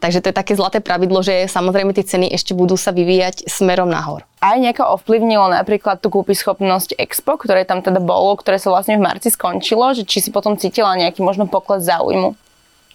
Takže 0.00 0.24
to 0.24 0.32
je 0.32 0.38
také 0.40 0.56
zlaté 0.56 0.80
pravidlo, 0.80 1.20
že 1.20 1.46
samozrejme 1.46 1.92
tie 1.92 2.02
ceny 2.02 2.32
ešte 2.32 2.56
budú 2.56 2.74
sa 2.74 2.90
vyvíjať 2.90 3.46
smerom 3.46 3.86
nahor. 3.86 4.24
Aj 4.40 4.56
nejako 4.56 4.98
ovplyvnilo 4.98 5.52
napríklad 5.52 6.00
tú 6.00 6.08
kúpyschopnosť 6.08 6.96
Expo, 6.96 7.36
ktoré 7.36 7.68
tam 7.68 7.84
teda 7.84 8.00
bolo, 8.00 8.34
ktoré 8.40 8.56
sa 8.56 8.72
vlastne 8.72 8.96
v 8.96 9.04
marci 9.04 9.28
skončilo, 9.28 9.92
že 9.92 10.08
či 10.08 10.24
si 10.24 10.30
potom 10.32 10.56
cítila 10.56 10.96
nejaký 10.96 11.20
možno 11.20 11.44
pokles 11.46 11.84
záujmu? 11.84 12.34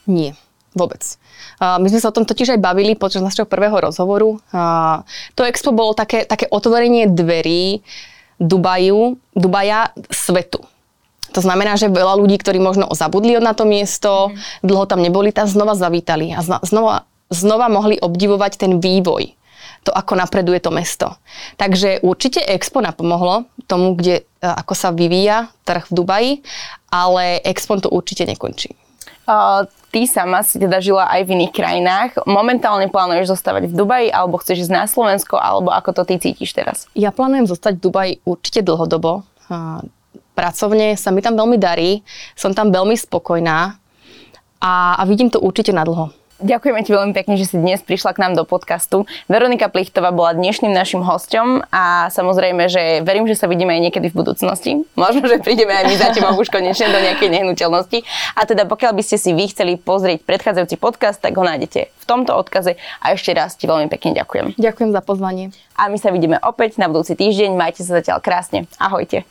Nie, 0.10 0.34
vôbec. 0.74 1.06
My 1.62 1.88
sme 1.88 2.02
sa 2.02 2.10
o 2.10 2.16
tom 2.18 2.26
totiž 2.26 2.58
aj 2.58 2.60
bavili 2.60 2.98
počas 2.98 3.22
našeho 3.22 3.46
prvého 3.46 3.78
rozhovoru. 3.78 4.42
To 5.38 5.42
Expo 5.46 5.72
bolo 5.72 5.94
také, 5.94 6.26
také 6.26 6.50
otvorenie 6.50 7.08
dverí 7.08 7.86
Dubaju, 8.42 9.16
Dubaja 9.32 9.96
svetu 10.12 10.60
to 11.36 11.44
znamená, 11.44 11.76
že 11.76 11.92
veľa 11.92 12.16
ľudí, 12.16 12.40
ktorí 12.40 12.64
možno 12.64 12.88
zabudli 12.96 13.36
na 13.44 13.52
to 13.52 13.68
miesto, 13.68 14.32
mm. 14.32 14.64
dlho 14.64 14.88
tam 14.88 15.04
neboli, 15.04 15.36
tam 15.36 15.52
znova 15.52 15.76
zavítali 15.76 16.32
a 16.32 16.40
znova, 16.40 17.04
znova 17.28 17.68
mohli 17.68 18.00
obdivovať 18.00 18.56
ten 18.56 18.80
vývoj 18.80 19.36
to, 19.86 19.94
ako 19.94 20.18
napreduje 20.18 20.58
to 20.58 20.74
mesto. 20.74 21.14
Takže 21.62 22.02
určite 22.02 22.42
Expo 22.42 22.82
napomohlo 22.82 23.46
tomu, 23.70 23.94
kde, 23.94 24.26
e, 24.42 24.48
ako 24.48 24.74
sa 24.74 24.90
vyvíja 24.90 25.54
trh 25.62 25.86
v 25.86 25.94
Dubaji, 25.94 26.32
ale 26.90 27.38
Expo 27.46 27.78
to 27.78 27.94
určite 27.94 28.26
nekončí. 28.26 28.74
Uh, 29.26 29.66
ty 29.90 30.06
sama 30.06 30.46
si 30.46 30.62
teda 30.62 30.78
žila 30.78 31.10
aj 31.10 31.26
v 31.26 31.34
iných 31.34 31.54
krajinách. 31.54 32.10
Momentálne 32.30 32.94
plánuješ 32.94 33.34
zostávať 33.34 33.74
v 33.74 33.74
Dubaji, 33.74 34.08
alebo 34.14 34.38
chceš 34.38 34.70
ísť 34.70 34.74
na 34.74 34.86
Slovensko, 34.86 35.42
alebo 35.42 35.74
ako 35.74 35.98
to 35.98 36.02
ty 36.06 36.22
cítiš 36.22 36.54
teraz? 36.54 36.86
Ja 36.94 37.10
plánujem 37.10 37.50
zostať 37.50 37.82
v 37.82 37.84
Dubaji 37.90 38.14
určite 38.22 38.62
dlhodobo. 38.62 39.26
Uh, 39.50 39.82
pracovne 40.36 41.00
sa 41.00 41.10
mi 41.16 41.24
tam 41.24 41.40
veľmi 41.40 41.56
darí, 41.56 42.04
som 42.36 42.52
tam 42.52 42.70
veľmi 42.70 43.00
spokojná 43.00 43.80
a, 44.60 44.74
a 45.00 45.02
vidím 45.08 45.32
to 45.32 45.40
určite 45.40 45.72
na 45.72 45.88
dlho. 45.88 46.12
Ďakujeme 46.36 46.84
ti 46.84 46.92
veľmi 46.92 47.16
pekne, 47.16 47.40
že 47.40 47.48
si 47.48 47.56
dnes 47.56 47.80
prišla 47.80 48.12
k 48.12 48.20
nám 48.20 48.36
do 48.36 48.44
podcastu. 48.44 49.08
Veronika 49.32 49.72
Plichtová 49.72 50.12
bola 50.12 50.36
dnešným 50.36 50.76
našim 50.76 51.00
hostom 51.00 51.64
a 51.72 52.12
samozrejme, 52.12 52.68
že 52.68 53.00
verím, 53.08 53.24
že 53.24 53.40
sa 53.40 53.48
vidíme 53.48 53.72
aj 53.72 53.88
niekedy 53.88 54.12
v 54.12 54.20
budúcnosti. 54.20 54.84
Možno, 55.00 55.24
že 55.32 55.40
prídeme 55.40 55.72
aj 55.72 55.88
my 55.88 55.96
za 55.96 56.12
teba 56.12 56.36
už 56.36 56.52
konečne 56.52 56.92
do 56.92 57.00
nejakej 57.00 57.32
nehnuteľnosti. 57.40 58.04
A 58.36 58.44
teda 58.44 58.68
pokiaľ 58.68 58.92
by 59.00 59.04
ste 59.08 59.16
si 59.16 59.32
vy 59.32 59.48
chceli 59.48 59.80
pozrieť 59.80 60.28
predchádzajúci 60.28 60.76
podcast, 60.76 61.24
tak 61.24 61.40
ho 61.40 61.44
nájdete 61.48 61.88
v 61.88 62.04
tomto 62.04 62.36
odkaze 62.36 62.76
a 63.00 63.16
ešte 63.16 63.32
raz 63.32 63.56
ti 63.56 63.64
veľmi 63.64 63.88
pekne 63.88 64.12
ďakujem. 64.20 64.60
Ďakujem 64.60 64.92
za 64.92 65.00
pozvanie. 65.00 65.56
A 65.80 65.88
my 65.88 65.96
sa 65.96 66.12
vidíme 66.12 66.36
opäť 66.44 66.76
na 66.76 66.92
budúci 66.92 67.16
týždeň. 67.16 67.56
Majte 67.56 67.88
sa 67.88 68.04
zatiaľ 68.04 68.20
krásne. 68.20 68.68
Ahojte. 68.76 69.24